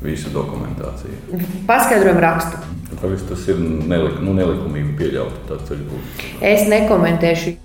visu 0.00 0.32
dokumentāciju. 0.32 1.42
Paskaidrojumu 1.68 2.24
rakstu. 2.24 2.62
Kāpēc 2.96 3.26
tas 3.28 3.42
ir 3.50 3.60
nelik, 3.60 4.20
nu, 4.24 4.32
nelikumīgi 4.38 4.94
pieļaut 4.96 5.36
tādu 5.48 5.68
ceļu 5.68 5.88
būvniecību? 5.90 6.40
Es 6.48 6.64
nekomentēšu. 6.70 7.56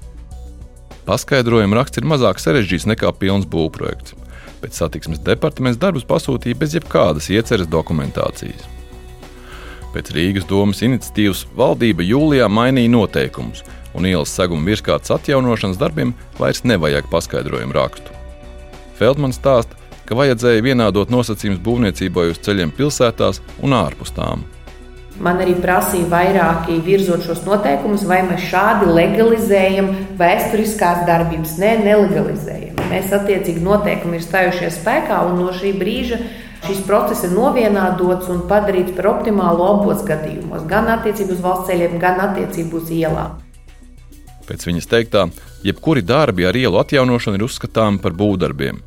Paskaidrojuma 1.07 1.79
raksts 1.79 2.01
ir 2.01 2.07
mazāk 2.11 2.41
sarežģīts 2.41 2.89
nekā 2.91 3.13
pilns 3.21 3.47
būvprojekts. 3.49 4.17
Pēc 4.61 4.77
satiksmes 4.77 5.23
departaments 5.25 5.79
darbus 5.81 6.05
pasūtīja 6.09 6.59
bez 6.59 6.75
jebkādas 6.75 7.31
ieceres 7.33 7.69
dokumentācijas. 7.71 8.67
Pēc 9.95 10.11
Rīgas 10.15 10.45
domas 10.47 10.83
iniciatīvas 10.85 11.45
valdība 11.57 12.05
jūlijā 12.05 12.45
mainīja 12.51 12.91
noteikumus, 12.93 13.63
un 13.97 14.07
ielas 14.07 14.33
seguma 14.35 14.67
virskārtas 14.69 15.13
atjaunošanas 15.17 15.79
darbiem 15.81 16.15
vairs 16.39 16.63
nevajag 16.63 17.09
paskaidrojumu 17.11 17.75
rakstu. 17.75 18.15
Feldmans 18.99 19.39
stāsta, 19.41 19.77
ka 20.05 20.17
vajadzēja 20.19 20.63
vienādot 20.65 21.11
nosacījumus 21.13 21.61
būvniecībai 21.65 22.31
uz 22.33 22.41
ceļiem 22.45 22.73
pilsētās 22.77 23.41
un 23.63 23.77
ārpus 23.77 24.13
tām. 24.15 24.43
Man 25.21 25.41
arī 25.43 25.53
prasīja 25.61 26.07
vairāki 26.09 26.79
virzot 26.81 27.25
šos 27.25 27.43
noteikumus, 27.45 28.05
vai 28.09 28.21
mēs 28.25 28.47
šādi 28.49 28.87
legalizējam 28.89 29.91
vēsturiskās 30.17 31.03
darbības. 31.09 31.57
Nē, 31.61 31.75
nelegalizējam. 31.85 32.79
Mēs 32.89 33.13
attiecīgi 33.15 33.61
noteikumi 33.63 34.17
ir 34.17 34.25
stājušies 34.25 34.79
spēkā, 34.81 35.19
un 35.29 35.37
no 35.43 35.51
šī 35.55 35.75
brīža 35.77 36.19
šis 36.65 36.81
process 36.87 37.25
ir 37.27 37.35
novienādots 37.35 38.31
un 38.33 38.43
padarīts 38.49 38.95
par 38.97 39.11
optimālu 39.15 39.67
abos 39.67 40.03
gadījumos, 40.07 40.65
gan 40.69 40.89
attiecībā 40.95 41.37
uz 41.37 41.45
valsts 41.45 41.71
ceļiem, 41.71 41.97
gan 42.01 42.21
attiecībā 42.29 42.81
uz 42.81 42.91
ielām. 42.93 43.40
Pēc 44.51 44.65
viņas 44.67 44.89
teiktā, 44.91 45.21
jebkuri 45.63 46.01
darbi 46.03 46.43
ar 46.43 46.57
ielu 46.59 46.75
atjaunošanu 46.81 47.37
ir 47.39 47.45
uzskatāmi 47.45 48.01
par 48.03 48.11
būvdarbiem, 48.19 48.81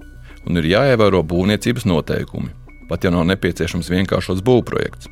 un 0.45 0.61
ir 0.61 0.67
jāievēro 0.69 1.23
būvniecības 1.25 1.87
noteikumi, 1.89 2.51
pat 2.91 3.07
ja 3.07 3.13
nav 3.15 3.25
nepieciešams 3.31 3.89
vienkāršots 3.89 4.45
būvprojekts. 4.45 5.09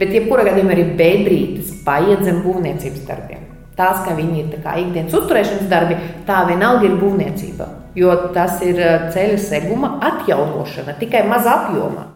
Bet, 0.00 0.14
jebkurā 0.16 0.46
gadījumā, 0.48 0.72
arī 0.72 0.86
bedrītes 0.96 1.74
paiet 1.84 2.24
zem 2.24 2.40
būvniecības 2.40 3.04
darbiem. 3.04 3.44
Tās, 3.76 4.00
ka 4.06 4.16
viņi 4.16 4.40
ir 4.40 4.56
ikdienas 4.56 5.18
uzturēšanas 5.20 5.68
darbi, 5.68 6.00
tā 6.24 6.40
vienalga 6.48 6.88
ir 6.88 6.96
būvniecība. 6.96 7.68
Jo 7.96 8.16
tas 8.32 8.64
ir 8.64 8.80
eh, 8.80 9.06
ceļa 9.12 9.38
seguma 9.44 9.92
atjaunošana 10.08 10.96
tikai 11.04 11.26
mazā 11.28 11.58
apjomā. 11.66 12.08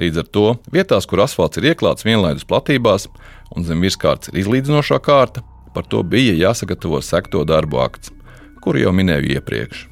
Līdz 0.00 0.24
ar 0.24 0.32
to 0.32 0.48
vietās, 0.72 1.04
kur 1.04 1.20
asfalts 1.20 1.60
ir 1.60 1.74
ieklāts 1.74 2.08
vienlaidus 2.08 2.48
platībās 2.48 3.10
un 3.52 3.68
zem 3.68 3.84
virskārtas 3.84 4.32
ir 4.32 4.40
izlīdzinošā 4.40 4.96
kārta, 5.04 5.44
Par 5.74 5.86
to 5.86 6.02
bija 6.02 6.34
jāsagatavo 6.34 6.98
sekto 7.04 7.44
darbu 7.46 7.78
akts, 7.84 8.10
kuru 8.64 8.82
jau 8.82 8.92
minēju 8.96 9.36
iepriekš. 9.36 9.86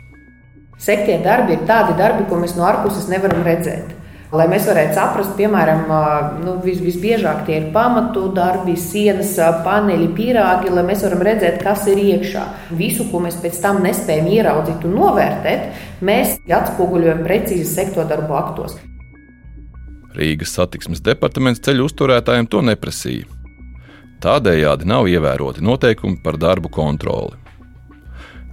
Sektie 0.79 1.19
darbi 1.23 1.57
ir 1.57 1.65
tādi 1.67 1.95
darbi, 1.99 2.27
ko 2.31 2.39
mēs 2.39 2.55
no 2.59 2.67
ārpuses 2.67 3.09
nevaram 3.11 3.43
redzēt. 3.47 3.95
Lai 4.29 4.45
mēs 4.51 4.67
varētu 4.69 4.93
saprast, 4.93 5.31
piemēram, 5.39 5.87
nu, 6.43 6.59
vis, 6.61 6.83
visbiežāk 6.85 7.47
tie 7.47 7.55
ir 7.63 7.71
pamatu 7.73 8.27
darbi, 8.37 8.75
sienas, 8.77 9.31
paneļi, 9.65 10.11
pīrāgi, 10.19 10.69
lai 10.75 10.85
mēs 10.85 11.07
varam 11.07 11.25
redzēt, 11.25 11.63
kas 11.65 11.87
ir 11.89 12.03
iekšā. 12.03 12.43
Visu, 12.77 13.07
ko 13.09 13.23
mēs 13.25 13.39
pēc 13.41 13.57
tam 13.65 13.81
nespējam 13.87 14.29
ieraudzīt 14.35 14.85
un 14.85 14.99
novērtēt, 15.01 15.81
mēs 16.05 16.37
atspoguļojam 16.45 17.25
precīzi 17.25 17.65
sekto 17.71 18.05
darbu 18.11 18.37
aktos. 18.37 18.77
Rīgas 20.19 20.53
satiksmes 20.59 21.01
departaments 21.05 21.65
ceļu 21.65 21.89
uzturētājiem 21.89 22.53
to 22.53 22.61
neprasīja. 22.69 23.38
Tādējādi 24.19 24.89
nav 24.91 25.07
ievēroti 25.07 25.63
noteikumi 25.63 26.19
par 26.25 26.35
darbu 26.43 26.71
kontroli. 26.75 27.37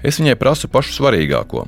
Es 0.06 0.20
viņai 0.22 0.36
prasu 0.38 0.70
pašu 0.70 0.94
svarīgāko, 0.94 1.64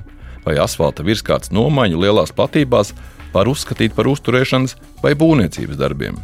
vai 0.45 0.57
asfalta 0.62 1.01
virskārtas 1.05 1.49
nomaiņu 1.49 2.03
lielās 2.03 2.33
platībās 2.38 2.93
var 3.33 3.49
uzskatīt 3.49 3.95
par 3.97 4.05
uzturēšanas 4.12 4.75
vai 5.01 5.15
būvniecības 5.17 5.79
darbiem. 5.79 6.19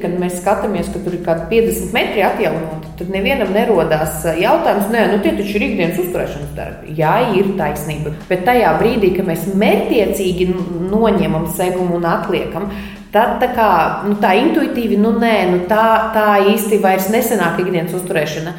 Kad 0.00 0.14
mēs 0.16 0.38
skatāmies, 0.38 0.86
ka 0.94 1.00
tur 1.02 1.16
ir 1.16 1.24
kaut 1.26 1.42
kādi 1.50 1.58
50 1.66 1.90
metri 1.92 2.22
atjaunoti, 2.24 2.92
tad 3.00 3.10
nevienam 3.12 3.50
nerodās 3.52 4.22
jautājums, 4.38 4.86
nē, 4.94 5.02
nu 5.10 5.18
tie 5.24 5.34
taču 5.36 5.58
ir 5.58 5.66
ikdienas 5.66 5.98
uzturēšanas 6.00 6.54
darbi. 6.56 6.94
Jā, 6.96 7.16
ir 7.36 7.50
taisnība. 7.58 8.14
Bet 8.30 8.46
tajā 8.46 8.70
brīdī, 8.80 9.10
kad 9.18 9.28
mēs 9.28 9.50
mērķiecīgi 9.50 10.48
noņemam 10.94 11.50
segumu 11.58 11.98
un 11.98 12.08
atliekam, 12.08 12.70
Tad 13.10 13.40
tā, 13.42 13.48
kā, 13.50 13.70
nu, 14.06 14.14
tā 14.22 14.36
intuitīvi, 14.38 14.94
nu, 15.02 15.10
nē, 15.18 15.36
nu, 15.50 15.62
tā, 15.66 15.84
tā 16.14 16.26
īsti 16.52 16.78
vairs 16.78 17.08
nesenāk 17.10 17.58
ikdienas 17.58 17.96
uzturēšana. 17.98 18.52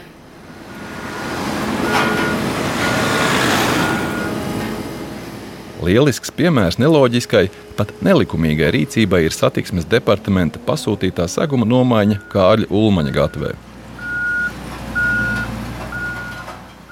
Lielisks 5.81 6.33
piemērs 6.35 6.77
neloģiskai, 6.83 7.45
pat 7.79 7.95
nelikumīgai 8.03 8.73
rīcībai 8.75 9.23
ir 9.25 9.33
satiksmes 9.33 9.87
departamenta 9.89 10.59
pasūtītā 10.67 11.25
seguma 11.31 11.65
nomaiņa 11.71 12.19
Kārļa 12.35 12.67
Ulmaņa 12.75 13.15
gatavē. 13.15 13.55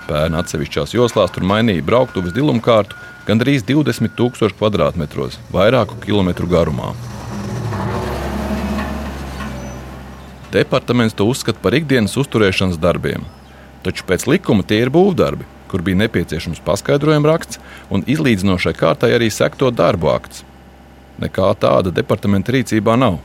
Pērn 0.08 0.40
atsevišķās 0.40 0.96
joslās 0.96 1.36
tur 1.36 1.44
mainīja 1.46 1.84
brauktuves 1.86 2.34
dilumkārtu 2.34 2.96
gandrīz 3.28 3.68
20 3.68 4.16
000 4.16 4.58
km2, 4.58 5.32
vairāku 5.54 6.00
kilometru 6.08 6.48
garumā. 6.50 6.96
Departaments 10.54 11.14
to 11.14 11.28
uzskata 11.30 11.62
par 11.62 11.76
ikdienas 11.78 12.16
uzturēšanas 12.18 12.80
darbiem. 12.82 13.26
Taču 13.86 14.06
pēc 14.10 14.26
likuma 14.26 14.66
tie 14.66 14.80
ir 14.82 14.90
būvdarbi, 14.90 15.46
kur 15.70 15.84
bija 15.86 16.00
nepieciešams 16.02 16.64
paskaidrojuma 16.66 17.30
raksts 17.30 17.62
un 17.94 18.02
izlīdzinošai 18.10 18.74
kārtai 18.74 19.12
arī 19.14 19.30
sekto 19.30 19.70
darbu 19.70 20.10
akts. 20.10 20.42
Nekā 21.22 21.52
tāda 21.62 21.94
departamenta 21.94 22.56
rīcībā 22.56 22.96
nav. 22.98 23.20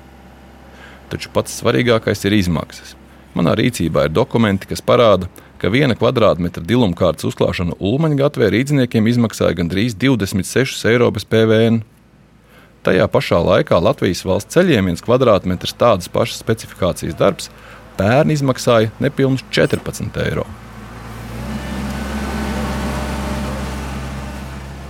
Taču 1.09 1.33
pats 1.33 1.57
svarīgākais 1.63 2.27
ir 2.29 2.37
izmaksas. 2.37 2.93
Manā 3.35 3.57
rīcībā 3.57 4.05
ir 4.07 4.15
dokumenti, 4.15 4.69
kas 4.69 4.85
parāda, 4.85 5.31
ka 5.59 5.73
viena 5.73 5.97
kvadrātmetra 5.97 6.63
dilumkārtas 6.63 7.25
uzklāšana 7.31 7.79
Ulmaņa 7.81 8.21
gatvē 8.21 8.51
rīzniekiem 8.53 9.09
izmaksāja 9.09 9.57
gandrīz 9.57 9.97
26 9.97 10.85
eiro 10.93 11.09
bez 11.15 11.25
PVN. 11.25 11.81
Tajā 12.85 13.07
pašā 13.09 13.38
laikā 13.40 13.79
Latvijas 13.81 14.20
valsts 14.29 14.53
ceļiem 14.53 14.90
viens 14.90 15.01
kvadrātmetrs 15.05 15.73
tādas 15.81 16.11
pašas 16.12 16.42
specifikācijas 16.42 17.16
darbs 17.16 17.49
pērn 17.97 18.35
izmaksāja 18.35 18.92
nepilnus 19.01 19.44
14 19.55 20.20
eiro. 20.27 20.44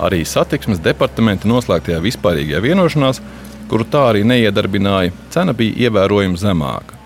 Arī 0.02 0.24
satiksmes 0.26 0.83
departamenta 0.83 1.46
noslēgtajā 1.46 2.00
vispārīgajā 2.02 2.64
vienošanās, 2.66 3.22
kuru 3.70 3.87
tā 3.88 4.09
arī 4.11 4.24
neiedarbināja, 4.26 5.14
cena 5.30 5.54
bija 5.54 5.87
ievērojami 5.87 6.40
zemāka. 6.40 6.98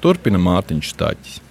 turpina 0.00 0.38
Mārtiņš 0.38 0.92
Stāķis. 0.94 1.49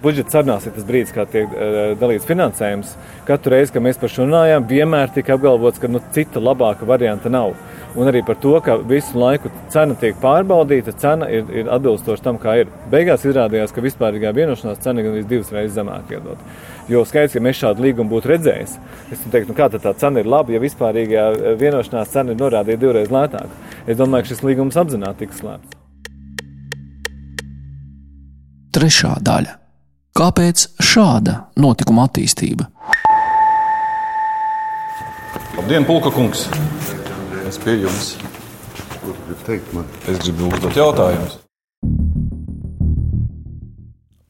Budžeta 0.00 0.32
sarunās 0.32 0.64
ir 0.64 0.72
tas 0.72 0.84
brīdis, 0.88 1.12
kad 1.12 1.28
tiek 1.28 1.50
uh, 1.52 1.92
dalīts 2.00 2.24
finansējums. 2.28 2.94
Katru 3.28 3.52
reizi, 3.52 3.74
kad 3.74 3.84
mēs 3.84 3.98
par 4.00 4.08
šo 4.08 4.24
runājām, 4.24 4.64
vienmēr 4.70 5.12
tika 5.12 5.34
apgalvots, 5.36 5.80
ka 5.82 5.90
nu, 5.92 6.00
cita 6.14 6.40
labāka 6.40 6.88
varianta 6.88 7.28
nav. 7.32 7.52
Un 7.98 8.08
arī 8.08 8.22
par 8.24 8.38
to, 8.40 8.54
ka 8.64 8.78
visu 8.86 9.18
laiku 9.20 9.50
cena 9.68 9.96
tiek 10.00 10.16
pārbaudīta, 10.22 10.94
cena 11.02 11.28
ir, 11.28 11.44
ir 11.52 11.68
atbilstoša 11.74 12.24
tam, 12.24 12.38
kā 12.40 12.54
ir. 12.62 12.72
Beigās 12.92 13.26
izrādījās, 13.28 13.74
ka 13.76 13.84
vispārīgā 13.84 14.32
vienošanās 14.36 14.80
cena 14.80 15.04
ir 15.04 15.20
divas 15.28 15.52
reizes 15.52 15.76
zemāk 15.76 16.14
iedot. 16.14 16.48
Jo 16.88 17.04
skaidrs, 17.04 17.36
ka 17.36 17.44
mēs 17.44 17.60
šādu 17.60 17.84
līgumu 17.84 18.14
būtu 18.14 18.32
redzējuši. 18.32 18.80
Es 19.12 19.28
teiktu, 19.28 19.52
nu, 19.52 19.58
kā 19.58 19.68
tā 19.74 19.94
cena 20.00 20.24
ir 20.24 20.30
laba, 20.30 20.54
ja 20.54 20.62
vispārīgā 20.62 21.28
vienošanās 21.60 22.14
cena 22.14 22.32
ir 22.32 22.40
norādīta 22.40 22.86
divreiz 22.86 23.12
lētāka. 23.12 23.52
Es 23.84 24.00
domāju, 24.00 24.30
ka 24.30 24.32
šis 24.32 24.44
līgums 24.48 24.80
apzināti 24.80 25.26
tiks 25.26 25.44
slēgts. 25.44 25.76
Trešā 28.70 29.18
daļa. 29.26 29.59
Kāpēc 30.20 30.66
šāda 30.84 31.46
notikuma 31.56 32.02
attīstība? 32.04 32.66
Labdien, 35.56 35.86
Pulka 35.88 36.10
kungs! 36.12 36.42
Es 37.48 37.56
pie 37.62 37.78
jums. 37.80 38.10
Ko 39.00 39.14
tu 39.14 39.22
gribi 39.30 39.46
teikt 39.46 39.70
man? 39.72 39.86
Es 40.12 40.18
gribu 40.20 40.50
uzdot 40.50 40.76
jautājumus. 40.76 41.38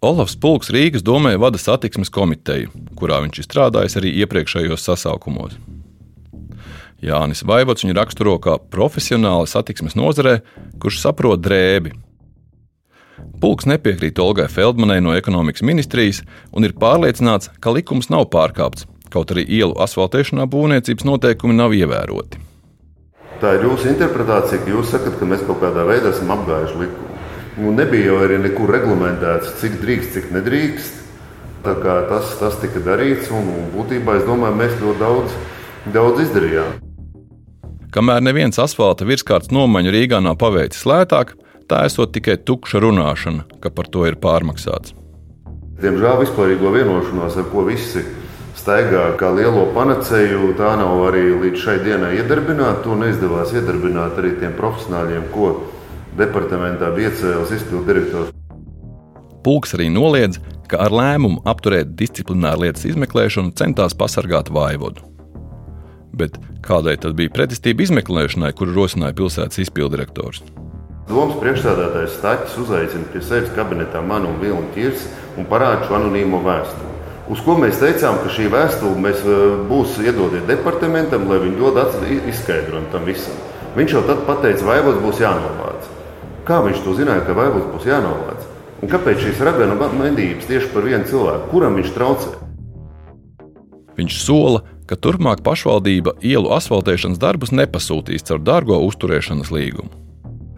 Olafs 0.07 0.38
Pulks 0.38 0.70
Rīgas 0.70 1.03
domē 1.03 1.35
vada 1.42 1.59
satiksmes 1.59 2.12
komiteju, 2.14 2.70
kurā 2.94 3.18
viņš 3.24 3.40
ir 3.42 3.48
strādājis 3.48 3.98
arī 3.98 4.12
iepriekšējos 4.22 4.87
sasaukumos. 4.87 5.59
Jānis 7.03 7.42
Vaivots 7.42 7.83
viņu 7.83 7.98
raksturo 7.98 8.37
kā 8.38 8.61
profesionāli 8.70 9.50
satiksmes 9.50 9.98
nozarē, 9.98 10.38
kurš 10.79 11.03
saprot 11.03 11.42
drēbi, 11.42 11.96
Pulks 13.41 13.67
nepiekrīt 13.71 14.19
Olgai 14.21 14.49
Feldmanai 14.53 14.99
no 15.01 15.15
ekonomikas 15.17 15.65
ministrijas 15.65 16.21
un 16.53 16.67
ir 16.69 16.77
pārliecināts, 16.77 17.49
ka 17.61 17.73
likums 17.73 18.11
nav 18.13 18.29
pārkāpts, 18.35 18.85
kaut 19.13 19.33
arī 19.33 19.47
ielu 19.49 19.77
asfaltēšanā 19.81 20.45
būvniecības 20.51 21.07
noteikumi 21.09 21.57
nav 21.57 21.73
ievēroti. 21.77 22.41
Tā 23.41 23.55
ir 23.57 23.65
jūsu 23.65 23.89
interpretācija, 23.95 24.61
ka 24.61 24.69
jūs 24.75 24.91
sakat, 24.93 25.17
ka 25.17 25.29
mēs 25.29 25.47
kaut 25.49 25.63
kādā 25.63 25.87
veidā 25.89 26.13
esam 26.13 26.35
apgājuši 26.35 26.83
likumu. 26.83 27.09
Nu, 27.61 27.73
nebija 27.77 28.11
jau 28.11 28.19
arī 28.27 28.37
nekur 28.41 28.71
reglamentēts, 28.73 29.55
cik 29.63 29.81
drīkst, 29.81 30.13
cik 30.17 30.29
nedrīkst. 30.37 30.99
Tas, 31.65 32.37
tas 32.41 32.55
tika 32.61 32.81
darīts, 32.85 33.33
un 33.37 33.49
būtībā 33.75 34.21
es 34.21 34.29
domāju, 34.29 34.57
mēs 34.61 34.77
ļoti 34.81 35.01
daudz, 35.01 35.35
daudz 35.93 36.23
izdarījām. 36.25 36.79
Kamēr 37.93 38.23
neviens 38.25 38.61
asfalta 38.63 39.09
virskārtas 39.09 39.51
nomaņu 39.53 39.93
Rīgā 39.93 40.21
nav 40.25 40.39
paveicis 40.41 40.87
lētāk, 40.89 41.35
tā 41.71 41.85
esot 41.87 42.13
tikai 42.15 42.37
tukša 42.43 42.83
runāšana, 42.83 43.47
ka 43.63 43.71
par 43.71 43.89
to 43.93 44.07
ir 44.09 44.19
pārmaksāts. 44.21 44.97
Diemžēl 45.81 46.19
vispārīgo 46.25 46.75
vienošanos, 46.75 47.39
ar 47.41 47.47
ko 47.53 47.65
visi 47.69 48.03
staigā 48.61 49.07
kā 49.21 49.31
lielo 49.33 49.65
panacēju, 49.77 50.53
tā 50.59 50.75
nav 50.77 51.07
arī 51.09 51.31
līdz 51.41 51.63
šai 51.63 51.79
dienai 51.87 52.13
iedarbināta. 52.19 52.83
To 52.85 52.99
neizdevās 53.01 53.55
iedarbināt 53.57 54.19
arī 54.21 54.35
tiem 54.43 54.53
profesionāļiem, 54.59 55.31
ko 55.33 55.55
departamentā 56.19 56.91
bija 56.97 57.15
iecēlis 57.15 57.55
izpildu 57.57 57.87
direktors. 57.89 58.35
Pulks 59.41 59.73
arī 59.79 59.89
noliedz, 59.89 60.37
ka 60.69 60.83
ar 60.85 60.93
lēmumu 60.93 61.41
apturēt 61.49 61.95
disciplināru 61.97 62.67
lietas 62.67 62.85
izmeklēšanu 62.91 63.55
centās 63.57 63.97
pasargāt 63.97 64.53
vaivodu. 64.53 65.07
Bet 66.13 66.37
kādai 66.67 66.99
tad 67.01 67.17
bija 67.17 67.33
pretestība 67.33 67.87
izmeklēšanai, 67.87 68.53
kuru 68.59 68.83
rosināja 68.83 69.17
pilsētas 69.17 69.63
izpildirektors? 69.65 70.45
Domas 71.11 71.40
priekšstādātājs 71.40 72.12
Staķis 72.20 72.59
uzaicina 72.62 73.09
pie 73.11 73.20
sevis 73.27 73.51
kabinetā 73.57 73.99
manu 74.07 74.29
un 74.31 74.37
Vilnu 74.38 74.68
Kirsi 74.77 75.09
un 75.40 75.49
parāda 75.51 75.88
šo 75.88 75.96
anonīmo 75.99 76.38
vēstuli. 76.44 76.90
Uz 77.31 77.40
ko 77.42 77.57
mēs 77.59 77.81
teicām, 77.83 78.20
ka 78.23 78.31
šī 78.31 78.46
vēstule 78.51 78.99
mēs 79.03 79.25
e, 79.27 79.38
būs 79.66 79.96
iedodiet 80.05 80.46
departamentam, 80.46 81.27
lai 81.31 81.40
viņi 81.42 81.59
dod 81.59 81.79
izskaidrojumu 82.31 82.92
tam 82.94 83.07
visam. 83.07 83.35
Viņš 83.75 83.94
jau 83.96 84.03
tad 84.07 84.23
pateica, 84.27 84.66
vai 84.66 84.79
vaivods 84.79 85.03
būs 85.03 85.23
jānovāc. 85.23 85.88
Kā 86.46 86.59
viņš 86.66 86.83
to 86.85 86.94
zināja, 86.99 87.23
ka 87.27 87.38
vaivods 87.38 87.70
būs 87.70 87.87
jānovāc? 87.90 88.46
Un 88.81 88.90
kāpēc 88.90 89.23
šīs 89.23 89.42
raganu 89.46 89.79
medības 89.99 90.46
tieši 90.46 90.70
par 90.75 90.87
vienu 90.87 91.07
cilvēku, 91.11 91.51
kuram 91.51 91.79
viņš 91.79 91.94
traucē? 91.94 92.37
Viņš 93.99 94.20
sola, 94.23 94.62
ka 94.87 94.99
turpmāk 94.99 95.42
pašvaldība 95.46 96.16
ielu 96.23 96.55
asfaltēšanas 96.55 97.18
darbus 97.18 97.55
nepasūtīs 97.55 98.27
caur 98.31 98.42
dārgo 98.42 98.79
uzturēšanas 98.87 99.51
līgumu. 99.55 100.00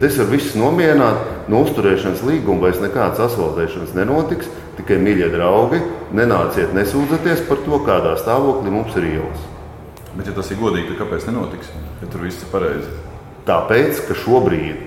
Es 0.03 0.17
varu 0.19 0.33
visus 0.33 0.57
nomierināt, 0.59 1.21
no 1.47 1.61
uzturēšanas 1.63 2.25
līguma 2.27 2.65
vairs 2.65 2.81
nekādas 2.83 3.21
asfaltēšanas 3.23 3.93
nenotiks. 3.95 4.49
Tikai, 4.75 4.97
mīļie 4.99 5.29
draugi, 5.31 5.79
nenāciet 6.17 6.73
nesūdzieties 6.75 7.45
par 7.47 7.61
to, 7.63 7.77
kādā 7.85 8.17
stāvoklī 8.19 8.73
mums 8.73 8.97
ir 8.99 9.07
ielas. 9.13 9.45
Bet, 10.17 10.27
ja 10.27 10.33
tas 10.35 10.49
ir 10.51 10.59
godīgi, 10.59 10.89
tad 10.89 10.99
kāpēc 11.05 11.27
nenotiks? 11.29 11.69
Ja 12.01 12.09
tur 12.11 12.25
viss 12.25 12.43
ir 12.43 12.51
pareizi. 12.51 12.91
Tāpēc, 13.47 14.01
ka 14.09 14.17
šobrīd, 14.25 14.81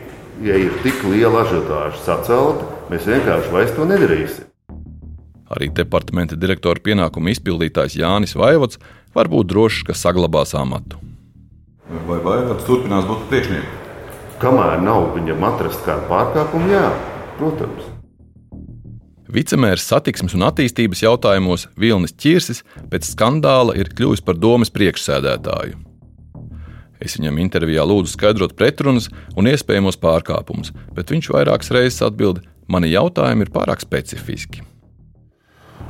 ja 0.44 0.58
ir 0.66 0.76
tik 0.84 1.00
liela 1.08 1.46
ažiotāža 1.46 2.02
sacelta, 2.04 2.68
mēs 2.92 3.08
vienkārši 3.08 3.54
vairs 3.54 3.72
to 3.78 3.88
nedarīsim. 3.88 4.50
Arī 5.56 5.70
departamenta 5.72 6.36
direktora 6.36 6.82
pienākumu 6.82 7.32
izpildītājs 7.32 7.96
Jānis 8.02 8.36
Vaivots 8.36 8.82
var 9.16 9.32
būt 9.32 9.48
drošs, 9.54 9.80
ka 9.88 9.96
saglabās 9.96 10.52
amatu. 10.58 11.00
Vai 12.04 12.20
Vaivots 12.20 12.68
turpinās 12.68 13.08
būt 13.08 13.28
priekšnieks? 13.32 13.85
Kamēr 14.36 14.82
nav 14.84 15.14
viņam 15.14 15.44
atrast 15.48 15.80
kādu 15.86 16.04
pārkāpumu, 16.10 16.68
jā, 16.68 16.88
protams. 17.38 17.86
Vicemērs 19.32 19.86
satiksmes 19.88 20.36
un 20.36 20.44
attīstības 20.46 21.02
jautājumos 21.02 21.66
Vilnis 21.80 22.12
Čirsis 22.20 22.60
pēc 22.92 23.08
skandāla 23.08 23.74
ir 23.80 23.90
kļuvis 23.96 24.22
par 24.26 24.36
domas 24.38 24.70
priekšsēdētāju. 24.76 25.80
Es 27.00 27.16
viņam 27.18 27.40
intervijā 27.42 27.84
lūdzu 27.88 28.12
skaidrot 28.12 28.54
pretrunas 28.56 29.08
un 29.36 29.48
iespējamos 29.48 29.98
pārkāpumus, 30.04 30.72
bet 30.92 31.12
viņš 31.12 31.32
vairākas 31.32 31.72
reizes 31.72 32.04
atbild, 32.04 32.44
mani 32.68 32.92
jautājumi 32.92 33.48
ir 33.48 33.52
pārāk 33.56 33.84
specifiski. 33.84 34.62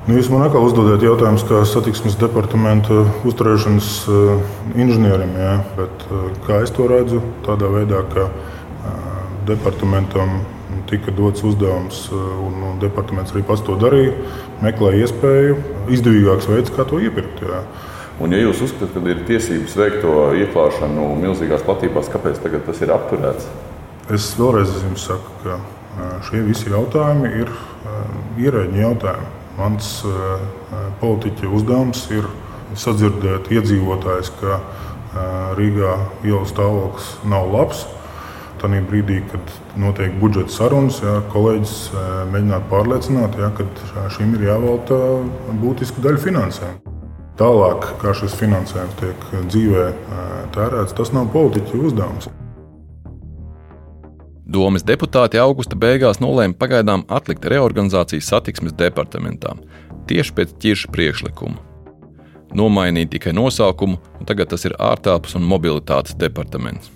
Nu, 0.06 0.14
jūs 0.14 0.28
man 0.30 0.44
atkal 0.46 0.62
uzdodat 0.62 1.02
jautājumus, 1.02 1.42
kā 1.48 1.64
satiksmes 1.66 2.14
departamenta 2.20 3.00
uzturēšanas 3.26 3.86
uh, 4.06 4.42
inženierim. 4.78 5.32
Jā, 5.34 5.54
bet, 5.74 6.04
uh, 6.06 6.28
kā 6.44 6.60
es 6.62 6.70
to 6.76 6.84
redzu, 6.86 7.18
tādā 7.42 7.66
veidā, 7.72 8.04
ka 8.12 8.28
uh, 8.30 9.08
departamentam 9.48 10.44
tika 10.86 11.10
dots 11.10 11.42
uzdevums, 11.42 12.04
un, 12.14 12.60
un 12.68 12.78
departaments 12.78 13.34
arī 13.34 13.42
pats 13.48 13.64
to 13.66 13.74
darīja, 13.80 14.12
meklēja 14.62 15.08
iespēju, 15.08 15.56
izdevīgāks 15.96 16.46
veids, 16.52 16.70
kā 16.76 16.86
to 16.86 17.00
iepirkt. 17.02 17.42
Jā. 17.42 17.64
Un, 18.22 18.30
ja 18.30 18.44
jūs 18.44 18.62
uzskatāt, 18.68 18.94
ka 18.94 19.10
ir 19.10 19.24
tiesības 19.26 19.74
veikt 19.80 19.98
to 20.04 20.12
ieklāšanu 20.44 21.08
milzīgās 21.24 21.66
platībās, 21.66 22.12
kāpēc 22.14 22.38
tas 22.44 22.84
ir 22.86 22.94
apturēts? 22.94 23.50
Es 24.14 24.28
vēlreiz 24.38 24.70
jums 24.84 25.08
saku, 25.10 25.34
ka 25.42 25.58
šie 26.28 26.44
visi 26.46 26.70
jautājumi 26.70 27.32
ir 27.42 27.50
ierēģi 28.46 28.84
jautājumi. 28.84 29.45
Mans 29.56 30.02
eh, 30.04 30.12
eh, 30.12 30.88
politiķa 31.00 31.50
uzdevums 31.56 32.06
ir 32.12 32.28
sadzirdēt 32.76 33.48
iedzīvotājus, 33.56 34.32
ka 34.40 34.56
eh, 34.56 35.20
Rīgā 35.56 35.92
ielas 36.28 36.52
stāvoklis 36.52 37.14
nav 37.28 37.48
labs. 37.54 37.86
Tanī 38.60 38.80
brīdī, 38.84 39.18
kad 39.28 39.50
notiek 39.76 40.14
budžeta 40.20 40.52
sarunas, 40.52 41.02
jā, 41.04 41.18
kolēģis 41.28 41.74
mēģināt 42.32 42.64
pārliecināt, 42.70 43.36
jā, 43.36 43.50
ka 43.52 44.06
šim 44.14 44.32
ir 44.38 44.46
jāvelta 44.46 44.96
būtiska 45.60 46.00
daļa 46.06 46.22
finansējuma. 46.24 46.96
Tālāk, 47.36 47.84
kā 48.00 48.16
šis 48.16 48.38
finansējums 48.40 48.96
tiek 49.02 49.28
dzīvē 49.52 49.84
tērēts, 50.56 50.96
tas 50.96 51.12
nav 51.12 51.28
politiķa 51.36 51.84
uzdevums. 51.84 52.32
Domas 54.46 54.84
deputāti 54.86 55.40
augusta 55.42 55.74
beigās 55.74 56.20
nolēma 56.22 56.54
pagaidām 56.54 57.02
atlikt 57.10 57.48
reorganizāciju 57.50 58.22
satiksmes 58.22 58.76
departamentā 58.78 59.56
tieši 60.06 60.34
pēc 60.36 60.52
ķirša 60.62 60.92
priekšlikuma. 60.94 61.58
Nomainīt 62.54 63.10
tikai 63.10 63.34
nosaukumu, 63.34 63.98
un 64.20 64.28
tagad 64.28 64.52
tas 64.52 64.62
ir 64.68 64.76
ārtelpas 64.78 65.34
un 65.34 65.48
mobilitātes 65.50 66.14
departaments. 66.14 66.92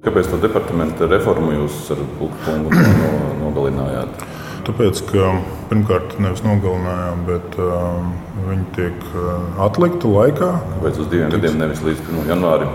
Kāpēc 0.00 0.30
to 0.32 0.40
departamenta 0.40 1.04
reformu 1.10 1.52
jūs 1.58 1.82
ar 1.92 2.00
Pulkspungu 2.16 2.72
no, 2.72 3.10
nogalinājāt? 3.42 4.24
Tāpēc, 4.64 5.02
ka 5.10 5.34
pirmkārt 5.68 6.16
nevis 6.16 6.40
nogalinājām, 6.46 7.26
bet 7.28 7.60
uh, 7.60 8.00
viņi 8.48 8.70
tiek 8.78 9.10
uh, 9.12 9.34
atlikti 9.68 10.08
laikā. 10.08 10.54
Kāpēc 10.78 11.04
uz 11.04 11.12
diviem 11.12 11.36
gadiem, 11.36 11.60
nevis 11.60 11.84
līdz 11.84 12.08
1. 12.08 12.24
janvārim? 12.32 12.72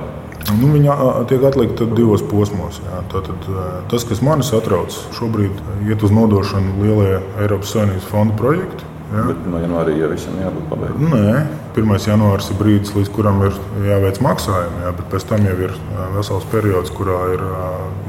Nu, 0.53 0.69
viņa 0.75 0.95
tiek 1.29 1.43
atlikta 1.47 1.87
divos 1.97 2.21
posmos. 2.29 2.77
Jā. 2.85 2.99
Tātad, 3.11 3.47
tas, 3.91 4.05
kas 4.07 4.21
manī 4.25 4.45
satrauc, 4.45 4.93
šobrīd 5.17 5.61
iet 5.89 6.03
uz 6.05 6.13
nodošanu 6.13 6.75
lielie 6.83 7.15
Eiropas 7.41 7.73
Savienības 7.73 8.11
fonda 8.11 8.37
projekti. 8.37 8.91
Ja? 9.09 9.23
Bet 9.29 9.45
no 9.49 9.59
janvāra 9.61 10.09
visam 10.11 10.37
jābūt 10.41 10.65
pabeigtam. 10.69 11.13
Nē, 11.13 11.41
1. 11.77 11.93
janvārs 12.09 12.49
ir 12.51 12.59
brīdis, 12.59 12.93
līdz 12.97 13.11
kuram 13.15 13.41
ir 13.47 13.57
jāveic 13.85 14.19
maksājumi. 14.25 14.81
Jā, 14.85 14.93
bet 14.97 15.09
pēc 15.13 15.27
tam 15.29 15.45
jau 15.49 15.55
ir 15.67 15.75
vesels 16.15 16.47
periods, 16.53 16.93
kurā 16.95 17.19
ir 17.35 17.45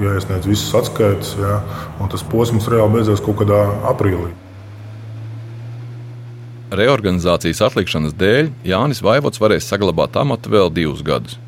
jāiesniedz 0.04 0.48
visas 0.48 0.74
atskaites. 0.80 1.36
Jā, 1.40 1.60
un 2.00 2.12
tas 2.12 2.24
posms 2.26 2.68
reāli 2.72 2.98
beidzās 2.98 3.24
kaut 3.24 3.40
kādā 3.42 3.62
aprīlī. 3.92 4.32
Reorganizācijas 6.76 7.62
atlikšanas 7.68 8.16
dēļ 8.18 8.50
Jānis 8.66 9.00
Vaivots 9.04 9.40
varēs 9.40 9.68
saglabāt 9.70 10.16
amatu 10.18 10.50
vēl 10.52 10.72
divus 10.74 11.04
gadus. 11.06 11.38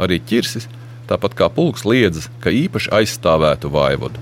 Arī 0.00 0.20
ķirsis, 0.20 0.68
tāpat 1.10 1.34
kā 1.36 1.48
pulks, 1.52 1.84
liedzas, 1.88 2.28
ka 2.40 2.52
īpaši 2.54 2.92
aizstāvētu 3.00 3.72
Vaivodu. 3.72 4.20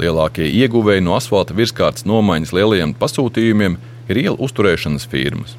Lielākie 0.00 0.46
ieguvēji 0.48 1.04
no 1.04 1.16
asfalta 1.18 1.52
virskārtas 1.56 2.06
nomaiņas 2.08 2.54
lielajiem 2.56 2.94
pasūtījumiem 2.96 3.76
ir 4.08 4.20
ielu 4.22 4.38
uzturēšanas 4.40 5.04
firmas. 5.10 5.58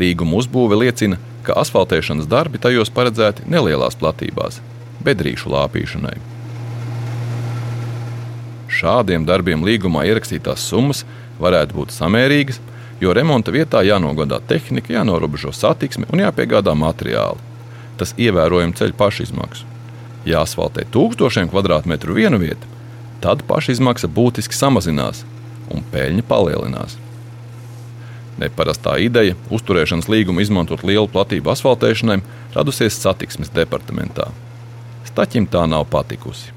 Līguma 0.00 0.38
uzbūve 0.40 0.78
liecina, 0.80 1.18
ka 1.44 1.58
asfaltēšanas 1.60 2.28
darbi 2.30 2.60
tajos 2.62 2.92
paredzēti 2.94 3.44
nelielās 3.50 3.98
platībās, 4.00 4.60
bedrīšu 5.04 5.52
lāpīšanai. 5.52 6.16
Šādiem 8.70 9.26
darbiem 9.28 9.64
līgumā 9.66 10.06
ierakstītās 10.08 10.62
summas 10.70 11.02
varētu 11.42 11.76
būt 11.76 11.92
samērīgas, 11.92 12.60
jo 13.00 13.14
remonta 13.16 13.52
vietā 13.54 13.82
jānogādā 13.86 14.40
tehnika, 14.46 14.92
jānorobežo 14.98 15.52
satiksme 15.56 16.08
un 16.12 16.22
jāpiegādā 16.24 16.74
materiāli. 16.76 17.40
Tas 18.00 18.14
ievērojami 18.20 18.76
ceļ 18.76 18.94
pašizmaksu. 18.96 19.66
Ja 20.28 20.42
asfaltē 20.44 20.84
tūkstošiem 20.92 21.48
kvadrātmetru 21.52 22.16
vienu 22.16 22.40
vietu, 22.40 22.68
tad 23.24 23.44
pašizmaksa 23.48 24.08
būtiski 24.08 24.56
samazinās 24.56 25.24
un 25.72 25.84
peļņa 25.92 26.26
palielinās. 26.28 26.96
Neparastā 28.40 28.96
ideja 29.04 29.36
uzturēšanas 29.52 30.08
līgumu 30.08 30.40
izmantot 30.40 30.84
lielu 30.86 31.08
platību 31.12 31.52
asfaltēšanai 31.52 32.20
radusies 32.54 32.96
satiksmes 33.00 33.52
departamentā. 33.52 34.30
Staķim 35.08 35.48
tā 35.50 35.66
nav 35.68 35.86
patikusi. 35.92 36.54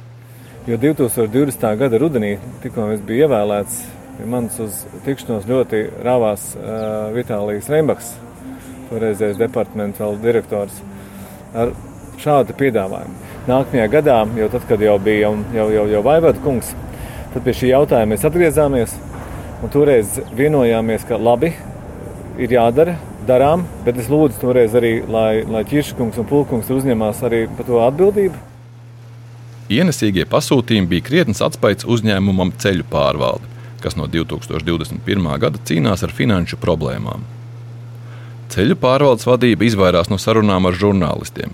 Jo 0.68 0.78
2020. 0.80 1.66
gada 1.80 2.00
rudenī, 2.00 2.38
tikko 2.64 2.88
es 2.94 3.02
biju 3.04 3.26
ievēlēts, 3.26 3.82
pie 4.18 4.28
manis 4.30 4.60
uz 4.64 4.84
tikšanos 5.06 5.48
ļoti 5.50 5.84
rāvās 6.06 6.52
uh, 6.58 7.10
Vitālijas 7.16 7.70
Reimbaks, 7.74 8.14
toreizējais 8.92 9.40
departamenta 9.42 10.10
direktors, 10.22 10.80
ar 11.54 11.74
šādu 12.22 12.56
piedāvājumu 12.58 13.32
nākamajā 13.48 13.88
gadā, 13.92 14.20
jau 14.38 14.50
tad, 14.54 14.68
kad 14.70 14.84
jau 14.84 14.96
bija 15.04 15.26
jau, 15.26 15.34
jau, 15.56 15.68
jau, 15.74 15.88
jau 15.92 16.04
Vaivada 16.06 16.40
kungs, 16.44 16.72
tad 17.34 17.44
pie 17.44 17.56
šī 17.58 17.74
jautājuma 17.74 18.14
mēs 18.14 18.24
atgriezāmies 18.28 18.96
un 19.64 19.72
toreiz 19.74 20.20
vienojāmies, 20.36 21.04
ka 21.08 21.20
labi 21.20 21.52
ir 22.40 22.56
jādara, 22.56 22.96
darām, 23.28 23.66
bet 23.86 24.00
es 24.00 24.10
lūdzu 24.12 24.42
toreiz 24.42 24.76
arī, 24.78 24.96
lai, 25.08 25.44
lai 25.48 25.64
Čirškungs 25.68 26.20
un 26.20 26.28
Pulkungs 26.30 26.72
uzņemās 26.74 27.24
arī 27.28 27.46
par 27.58 27.68
to 27.68 27.80
atbildību. 27.84 28.50
Ienesīgie 29.74 30.26
pasūtījumi 30.30 30.92
bija 30.92 31.08
krietnes 31.08 31.42
atspējs 31.44 31.88
uzņēmumam 31.90 32.52
ceļu 32.60 32.86
pārvalde, 32.92 33.48
kas 33.84 33.98
no 34.00 34.08
2021. 34.08 35.32
gada 35.44 35.60
cīnās 35.68 36.06
ar 36.06 36.14
finanšu 36.16 36.60
problēmām. 36.62 37.26
Ceļu 38.54 38.78
pārvaldes 38.80 39.28
vadība 39.28 39.68
izvairās 39.68 40.12
no 40.12 40.20
sarunām 40.22 40.70
ar 40.70 40.78
žurnālistiem, 40.78 41.54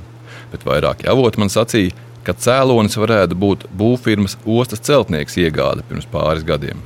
bet 0.52 0.66
vairāki 0.68 1.10
avoti 1.10 1.42
man 1.42 1.52
sacīja, 1.54 1.96
ka 2.28 2.36
cēlonis 2.36 2.98
varētu 3.00 3.38
būt 3.40 3.68
būvfirmas 3.80 4.38
ostas 4.46 4.84
celtnieks 4.86 5.38
iegāde 5.40 5.86
pirms 5.90 6.10
pāris 6.12 6.46
gadiem. 6.46 6.82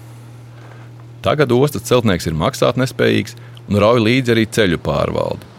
Tagad 1.26 1.52
ostas 1.56 1.88
celtnieks 1.88 2.28
ir 2.30 2.38
maksātnespējīgs 2.40 3.38
un 3.70 3.80
rauj 3.80 4.04
līdzi 4.04 4.36
arī 4.36 4.46
ceļu 4.58 4.80
pārvalde. 4.84 5.50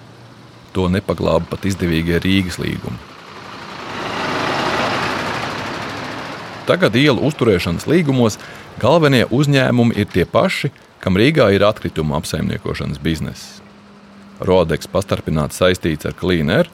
To 0.76 0.90
nepaglāba 0.92 1.48
pat 1.50 1.66
izdevīgie 1.70 2.20
Rīgas 2.22 2.60
līgumi. 2.60 3.00
Tagad 6.68 6.94
ielu 6.96 7.20
uzturēšanas 7.28 7.84
līgumos 7.90 8.38
galvenie 8.80 9.24
uzņēmumi 9.30 9.96
ir 9.98 10.08
tie 10.12 10.24
paši, 10.28 10.70
kam 11.02 11.18
Rīgā 11.20 11.50
ir 11.54 11.64
atkrituma 11.66 12.18
apsaimniekošanas 12.20 13.00
bizness. 13.02 13.60
Rodeks 14.44 14.88
pastarpināts 14.90 15.60
saistīts 15.60 16.08
ar 16.08 16.16
Clean 16.18 16.50
Air, 16.50 16.70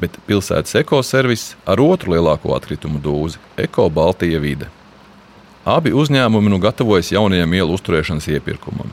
bet 0.00 0.16
pilsētas 0.26 0.74
ekoservis 0.80 1.52
ar 1.66 1.80
otru 1.80 2.14
lielāko 2.14 2.56
atkritumu 2.56 3.00
dūzi- 3.00 3.38
Eko 3.66 3.88
Baltija 3.90 4.40
vide. 4.40 4.68
Abi 5.64 5.92
uzņēmumi 5.92 6.50
nu 6.50 6.58
gatavojas 6.58 7.12
jaunajam 7.12 7.54
ielu 7.54 7.72
uzturēšanas 7.78 8.28
iepirkumam, 8.28 8.90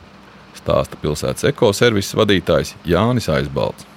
stāsta 0.56 0.96
pilsētas 0.96 1.44
ekoservis 1.50 2.14
vadītājs 2.14 2.74
Jānis 2.86 3.28
Aizbalts 3.28 3.91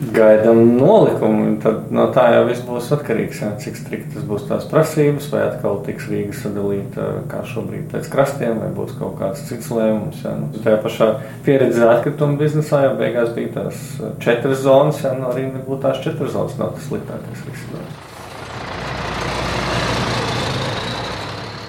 gaidām 0.00 0.60
nolikumu. 0.78 1.56
Tad 1.62 1.90
no 1.94 2.06
tā 2.14 2.24
jau 2.34 2.44
viss 2.48 2.64
būs 2.66 2.90
atkarīgs. 2.96 3.42
Jā, 3.44 3.50
cik 3.62 3.78
striktas 3.78 4.26
būs 4.28 4.46
tās 4.48 4.64
prasības, 4.70 5.28
vai 5.32 5.44
atkal 5.50 5.82
tiks 5.86 6.08
Rīga 6.10 6.36
sadalīta 6.36 7.08
kā 7.30 7.42
šobrīd 7.48 7.90
pēc 7.92 8.08
krastiem, 8.12 8.60
vai 8.62 8.70
būs 8.76 8.96
kaut 8.98 9.18
kāds 9.20 9.44
cits 9.48 9.70
lēmums. 9.72 10.22
Jā. 10.24 10.36
Nu, 10.40 10.52
tajā 10.64 10.78
pašā 10.84 11.10
pieredzē 11.46 11.90
atkrituma 11.92 12.40
biznesā 12.40 12.86
jau 12.86 12.94
beigās 13.00 13.34
bija 13.36 13.52
tās 13.58 13.82
četras 14.24 14.64
zonas, 14.64 15.02
no 15.04 15.18
nu, 15.20 15.28
arī 15.34 15.48
nebūtu 15.50 15.82
tās 15.84 16.00
četras 16.04 16.34
zonas, 16.36 16.56
nav 16.60 16.74
tas 16.78 16.88
sliktākais 16.88 17.46
risinājums. 17.50 18.00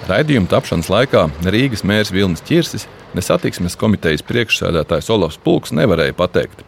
Raidījuma 0.04 0.50
tapšanas 0.52 0.90
laikā 0.92 1.20
Rīgas 1.48 1.80
mērs 1.88 2.10
Vilnis 2.12 2.42
Čirsis, 2.44 2.82
nesatiksmes 3.16 3.76
komitejas 3.80 4.20
priekšsēdētājs 4.28 5.08
Olavs 5.14 5.38
Pulks 5.40 5.72
nevarēja 5.72 6.12
pateikt, 6.18 6.60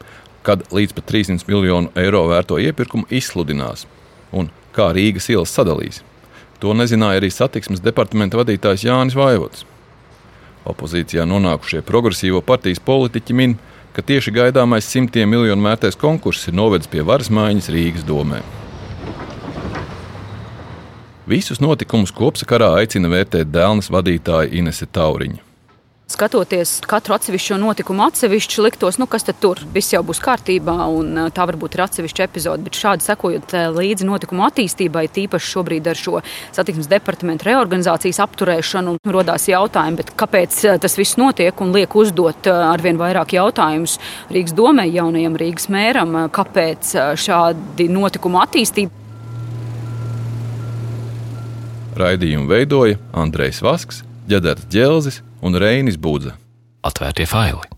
kad 0.47 0.63
līdz 0.71 0.95
pat 0.95 1.09
300 1.11 1.49
miljonu 1.51 1.91
eiro 1.99 2.23
vērto 2.31 2.59
iepirkumu 2.63 3.09
izsludinās 3.11 3.87
un 4.33 4.51
kā 4.77 4.93
Rīgas 4.95 5.27
ielas 5.33 5.55
sadalīs. 5.57 6.03
To 6.63 6.73
nezināja 6.77 7.21
arī 7.21 7.31
satiksmes 7.33 7.83
departamenta 7.85 8.39
vadītājs 8.39 8.87
Jānis 8.87 9.17
Vaivots. 9.19 9.67
Opozīcijā 10.67 11.27
nonākušie 11.29 11.83
progresīvo 11.87 12.41
partijas 12.43 12.81
politiķi 12.83 13.37
min, 13.37 13.57
ka 13.95 14.03
tieši 14.03 14.35
gaidāmais 14.35 14.89
simtiem 14.89 15.31
miljonu 15.31 15.69
vērtais 15.69 15.99
konkurss 15.99 16.49
ir 16.49 16.57
novedis 16.59 16.91
pie 16.91 17.05
varas 17.07 17.31
maiņas 17.33 17.71
Rīgas 17.73 18.07
domē. 18.09 18.43
Visus 21.27 21.59
notikumus 21.59 22.15
kopsakarā 22.15 22.71
aicina 22.83 23.11
vērtēt 23.11 23.51
Dēlnes 23.51 23.91
vadītāja 23.91 24.53
Inese 24.55 24.87
Tauriņa. 24.87 25.46
Skatoties 26.07 26.85
katru 26.87 27.17
atsevišķo 27.17 27.57
notikumu 27.59 28.05
atsevišķi, 28.05 28.61
liktos, 28.63 28.95
nu, 29.03 29.09
kas 29.11 29.25
tad 29.27 29.41
tur 29.43 29.59
viss 29.75 29.91
jau 29.91 30.05
būs 30.07 30.21
kārtībā, 30.23 30.77
un 30.95 31.19
tā 31.35 31.47
varbūt 31.51 31.75
ir 31.75 31.83
atsevišķa 31.83 32.29
epizode. 32.29 32.63
Bet 32.63 32.79
šādi 32.79 33.03
sekojot 33.03 33.55
līdzi 33.75 34.07
notikumu 34.07 34.45
attīstībai, 34.47 35.09
tīpaši 35.11 35.51
šobrīd 35.57 35.91
ar 35.91 35.99
šo 35.99 36.23
satiksmes 36.55 36.87
departamentu 36.95 37.51
reorganizācijas 37.51 38.23
apturēšanu, 38.23 39.01
rodās 39.03 39.49
jautājumi, 39.51 40.07
kāpēc 40.15 40.61
tas 40.87 40.95
viss 40.95 41.19
notiek 41.19 41.59
un 41.59 41.75
liek 41.75 41.99
uzdot 41.99 42.47
arvien 42.55 43.03
vairāk 43.03 43.35
jautājumus 43.41 43.99
Rīgas 44.31 44.55
domē, 44.55 44.87
jaunajam 44.87 45.35
Rīgas 45.43 45.67
mēram, 45.75 46.21
kāpēc 46.31 46.95
šādi 47.19 47.91
notikumu 47.91 48.45
attīstība. 48.47 48.95
Raidījumu 51.99 52.47
veidoja 52.47 53.03
Andrejs 53.17 53.65
Vasks, 53.67 54.05
Džedars 54.27 54.67
Dželzis 54.71 55.23
un 55.41 55.55
Reinis 55.55 55.97
Budze. 55.97 56.35
Atvērtie 56.83 57.27
faili! 57.31 57.76